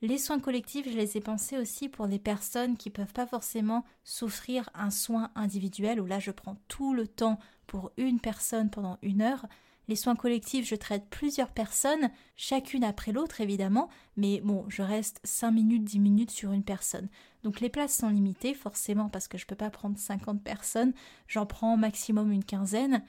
Les 0.00 0.18
soins 0.18 0.40
collectifs, 0.40 0.88
je 0.90 0.96
les 0.96 1.16
ai 1.16 1.20
pensés 1.20 1.58
aussi 1.58 1.88
pour 1.88 2.08
des 2.08 2.18
personnes 2.18 2.76
qui 2.76 2.88
ne 2.88 2.94
peuvent 2.94 3.12
pas 3.12 3.26
forcément 3.26 3.84
souffrir 4.02 4.68
un 4.74 4.90
soin 4.90 5.30
individuel 5.36 6.00
où 6.00 6.06
là 6.06 6.18
je 6.18 6.32
prends 6.32 6.56
tout 6.66 6.92
le 6.92 7.06
temps 7.06 7.38
pour 7.68 7.92
une 7.96 8.18
personne 8.18 8.68
pendant 8.68 8.98
une 9.02 9.22
heure. 9.22 9.46
Les 9.86 9.96
soins 9.96 10.16
collectifs, 10.16 10.66
je 10.66 10.74
traite 10.74 11.08
plusieurs 11.08 11.50
personnes, 11.50 12.10
chacune 12.36 12.84
après 12.84 13.12
l'autre 13.12 13.40
évidemment, 13.40 13.88
mais 14.16 14.40
bon, 14.40 14.64
je 14.68 14.82
reste 14.82 15.20
5 15.24 15.50
minutes, 15.52 15.84
10 15.84 15.98
minutes 16.00 16.30
sur 16.30 16.52
une 16.52 16.64
personne. 16.64 17.08
Donc 17.42 17.60
les 17.60 17.68
places 17.68 17.96
sont 17.96 18.08
limitées 18.08 18.54
forcément 18.54 19.08
parce 19.08 19.28
que 19.28 19.38
je 19.38 19.44
ne 19.44 19.48
peux 19.48 19.56
pas 19.56 19.70
prendre 19.70 19.98
50 19.98 20.42
personnes, 20.42 20.92
j'en 21.26 21.46
prends 21.46 21.76
maximum 21.76 22.30
une 22.30 22.44
quinzaine. 22.44 23.02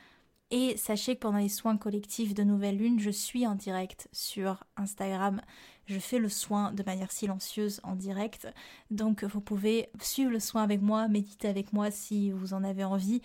Et 0.52 0.78
sachez 0.78 1.16
que 1.16 1.22
pendant 1.22 1.40
les 1.40 1.50
soins 1.50 1.78
collectifs 1.78 2.36
de 2.36 2.44
Nouvelle 2.44 2.78
Lune, 2.78 3.00
je 3.00 3.10
suis 3.10 3.48
en 3.48 3.56
direct 3.56 4.08
sur 4.12 4.64
Instagram. 4.78 5.42
Je 5.88 5.98
fais 5.98 6.20
le 6.20 6.30
soin 6.30 6.72
de 6.72 6.84
manière 6.84 7.12
silencieuse 7.12 7.80
en 7.84 7.96
direct. 7.96 8.48
Donc 8.92 9.24
vous 9.24 9.42
pouvez 9.42 9.90
suivre 10.00 10.32
le 10.32 10.40
soin 10.40 10.62
avec 10.62 10.82
moi, 10.82 11.08
méditer 11.08 11.48
avec 11.48 11.74
moi 11.74 11.90
si 11.90 12.32
vous 12.32 12.54
en 12.54 12.64
avez 12.64 12.84
envie. 12.84 13.22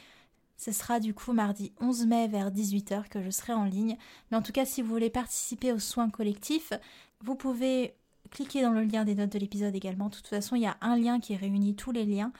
Ce 0.57 0.73
sera 0.73 1.01
du 1.01 1.13
coup 1.13 1.33
mardi 1.33 1.73
11 1.81 2.07
mai 2.07 2.29
vers 2.29 2.51
18h 2.51 3.09
que 3.09 3.23
je 3.23 3.31
serai 3.31 3.53
en 3.53 3.65
ligne. 3.65 3.99
Mais 4.31 4.37
en 4.37 4.43
tout 4.43 4.53
cas, 4.53 4.65
si 4.65 4.81
vous 4.81 4.89
voulez 4.89 5.11
participer 5.11 5.73
aux 5.73 5.79
soins 5.79 6.11
collectifs, 6.11 6.73
vous 7.21 7.35
pouvez 7.35 7.95
cliquer 8.31 8.63
dans 8.63 8.73
le 8.73 8.85
lien 8.85 9.05
des 9.05 9.15
notes 9.15 9.33
de 9.33 9.39
l'épisode 9.39 9.75
également. 9.75 10.09
De 10.09 10.15
toute 10.15 10.27
façon, 10.27 10.57
il 10.57 10.63
y 10.63 10.67
a 10.67 10.77
un 10.81 10.97
lien 10.97 11.21
qui 11.21 11.37
réunit 11.37 11.75
tous 11.75 11.93
les 11.93 12.05
liens. 12.05 12.33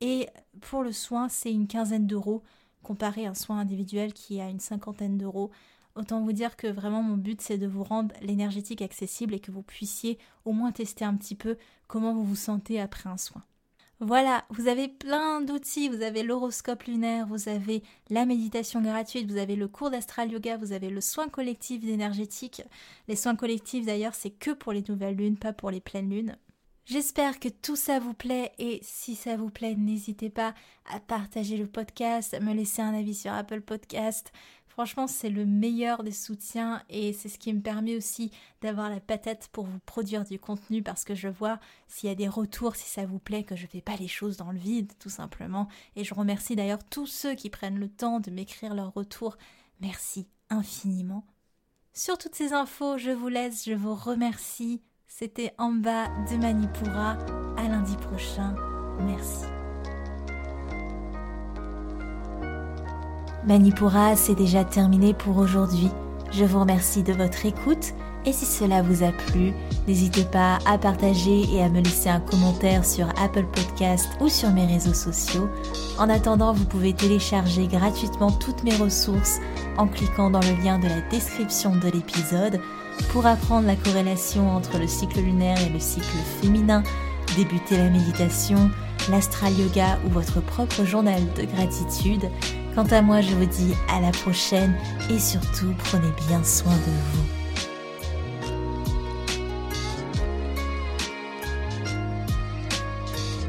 Et 0.00 0.28
pour 0.60 0.82
le 0.82 0.92
soin, 0.92 1.28
c'est 1.28 1.52
une 1.52 1.68
quinzaine 1.68 2.06
d'euros 2.06 2.42
comparé 2.82 3.26
à 3.26 3.30
un 3.30 3.34
soin 3.34 3.58
individuel 3.58 4.12
qui 4.12 4.40
a 4.40 4.48
une 4.48 4.60
cinquantaine 4.60 5.18
d'euros. 5.18 5.50
Autant 5.96 6.20
vous 6.20 6.32
dire 6.32 6.56
que 6.56 6.66
vraiment 6.66 7.02
mon 7.02 7.16
but 7.16 7.40
c'est 7.40 7.58
de 7.58 7.66
vous 7.66 7.82
rendre 7.82 8.14
l'énergétique 8.20 8.82
accessible 8.82 9.34
et 9.34 9.40
que 9.40 9.50
vous 9.50 9.62
puissiez 9.62 10.18
au 10.44 10.52
moins 10.52 10.70
tester 10.70 11.04
un 11.04 11.14
petit 11.16 11.34
peu 11.34 11.56
comment 11.88 12.12
vous 12.12 12.24
vous 12.24 12.36
sentez 12.36 12.80
après 12.80 13.08
un 13.08 13.16
soin. 13.16 13.42
Voilà, 14.00 14.44
vous 14.50 14.68
avez 14.68 14.88
plein 14.88 15.40
d'outils, 15.40 15.88
vous 15.88 16.02
avez 16.02 16.22
l'horoscope 16.22 16.82
lunaire, 16.82 17.26
vous 17.26 17.48
avez 17.48 17.82
la 18.10 18.26
méditation 18.26 18.82
gratuite, 18.82 19.30
vous 19.30 19.38
avez 19.38 19.56
le 19.56 19.68
cours 19.68 19.90
d'astral 19.90 20.30
yoga, 20.30 20.58
vous 20.58 20.72
avez 20.72 20.90
le 20.90 21.00
soin 21.00 21.28
collectif 21.28 21.80
d'énergétique. 21.80 22.62
Les 23.08 23.16
soins 23.16 23.36
collectifs 23.36 23.86
d'ailleurs, 23.86 24.14
c'est 24.14 24.30
que 24.30 24.50
pour 24.50 24.74
les 24.74 24.84
nouvelles 24.86 25.16
lunes, 25.16 25.38
pas 25.38 25.54
pour 25.54 25.70
les 25.70 25.80
pleines 25.80 26.10
lunes. 26.10 26.36
J'espère 26.86 27.40
que 27.40 27.48
tout 27.48 27.74
ça 27.74 27.98
vous 27.98 28.14
plaît 28.14 28.52
et 28.60 28.78
si 28.80 29.16
ça 29.16 29.36
vous 29.36 29.50
plaît, 29.50 29.74
n'hésitez 29.74 30.30
pas 30.30 30.54
à 30.88 31.00
partager 31.00 31.56
le 31.56 31.66
podcast, 31.66 32.32
à 32.32 32.38
me 32.38 32.54
laisser 32.54 32.80
un 32.80 32.94
avis 32.94 33.16
sur 33.16 33.32
Apple 33.32 33.60
Podcast. 33.60 34.32
Franchement, 34.68 35.08
c'est 35.08 35.28
le 35.30 35.44
meilleur 35.44 36.04
des 36.04 36.12
soutiens 36.12 36.84
et 36.88 37.12
c'est 37.12 37.28
ce 37.28 37.40
qui 37.40 37.52
me 37.52 37.60
permet 37.60 37.96
aussi 37.96 38.30
d'avoir 38.60 38.88
la 38.88 39.00
patate 39.00 39.48
pour 39.48 39.66
vous 39.66 39.80
produire 39.80 40.22
du 40.24 40.38
contenu 40.38 40.80
parce 40.80 41.04
que 41.04 41.16
je 41.16 41.26
vois 41.26 41.58
s'il 41.88 42.08
y 42.08 42.12
a 42.12 42.14
des 42.14 42.28
retours, 42.28 42.76
si 42.76 42.88
ça 42.88 43.04
vous 43.04 43.18
plaît, 43.18 43.42
que 43.42 43.56
je 43.56 43.64
ne 43.64 43.68
fais 43.68 43.80
pas 43.80 43.96
les 43.96 44.06
choses 44.06 44.36
dans 44.36 44.52
le 44.52 44.58
vide, 44.58 44.92
tout 45.00 45.10
simplement. 45.10 45.66
Et 45.96 46.04
je 46.04 46.14
remercie 46.14 46.54
d'ailleurs 46.54 46.84
tous 46.84 47.08
ceux 47.08 47.34
qui 47.34 47.50
prennent 47.50 47.80
le 47.80 47.88
temps 47.88 48.20
de 48.20 48.30
m'écrire 48.30 48.74
leurs 48.74 48.94
retours. 48.94 49.36
Merci 49.80 50.28
infiniment. 50.50 51.26
Sur 51.94 52.16
toutes 52.16 52.36
ces 52.36 52.52
infos, 52.52 52.96
je 52.96 53.10
vous 53.10 53.28
laisse, 53.28 53.64
je 53.64 53.74
vous 53.74 53.96
remercie. 53.96 54.82
C'était 55.08 55.52
en 55.56 55.70
bas 55.70 56.08
de 56.30 56.36
Manipura. 56.36 57.16
À 57.56 57.68
lundi 57.68 57.96
prochain. 57.96 58.54
Merci. 59.00 59.46
Manipura, 63.46 64.16
c'est 64.16 64.34
déjà 64.34 64.64
terminé 64.64 65.14
pour 65.14 65.38
aujourd'hui. 65.38 65.90
Je 66.32 66.44
vous 66.44 66.58
remercie 66.58 67.04
de 67.04 67.12
votre 67.12 67.46
écoute 67.46 67.94
et 68.26 68.32
si 68.32 68.44
cela 68.44 68.82
vous 68.82 69.04
a 69.04 69.12
plu, 69.12 69.52
n'hésitez 69.86 70.24
pas 70.24 70.58
à 70.66 70.76
partager 70.76 71.44
et 71.54 71.62
à 71.62 71.68
me 71.68 71.80
laisser 71.80 72.08
un 72.08 72.20
commentaire 72.20 72.84
sur 72.84 73.08
Apple 73.10 73.46
Podcast 73.46 74.08
ou 74.20 74.28
sur 74.28 74.50
mes 74.50 74.66
réseaux 74.66 74.92
sociaux. 74.92 75.48
En 75.98 76.10
attendant, 76.10 76.52
vous 76.52 76.64
pouvez 76.64 76.92
télécharger 76.92 77.68
gratuitement 77.68 78.32
toutes 78.32 78.64
mes 78.64 78.74
ressources 78.74 79.38
en 79.78 79.86
cliquant 79.86 80.30
dans 80.30 80.40
le 80.40 80.62
lien 80.64 80.80
de 80.80 80.88
la 80.88 81.00
description 81.02 81.76
de 81.76 81.88
l'épisode 81.88 82.60
pour 83.10 83.26
apprendre 83.26 83.66
la 83.66 83.76
corrélation 83.76 84.50
entre 84.50 84.78
le 84.78 84.86
cycle 84.86 85.20
lunaire 85.20 85.60
et 85.60 85.70
le 85.70 85.80
cycle 85.80 86.16
féminin, 86.40 86.82
débuter 87.36 87.76
la 87.76 87.90
méditation, 87.90 88.70
l'astral 89.10 89.52
yoga 89.58 89.98
ou 90.06 90.10
votre 90.10 90.40
propre 90.40 90.84
journal 90.84 91.22
de 91.34 91.44
gratitude. 91.44 92.30
Quant 92.74 92.86
à 92.90 93.02
moi, 93.02 93.20
je 93.20 93.34
vous 93.34 93.46
dis 93.46 93.74
à 93.90 94.00
la 94.00 94.10
prochaine 94.10 94.74
et 95.10 95.18
surtout 95.18 95.74
prenez 95.78 96.12
bien 96.28 96.42
soin 96.44 96.72
de 96.72 96.92
vous. 97.12 97.45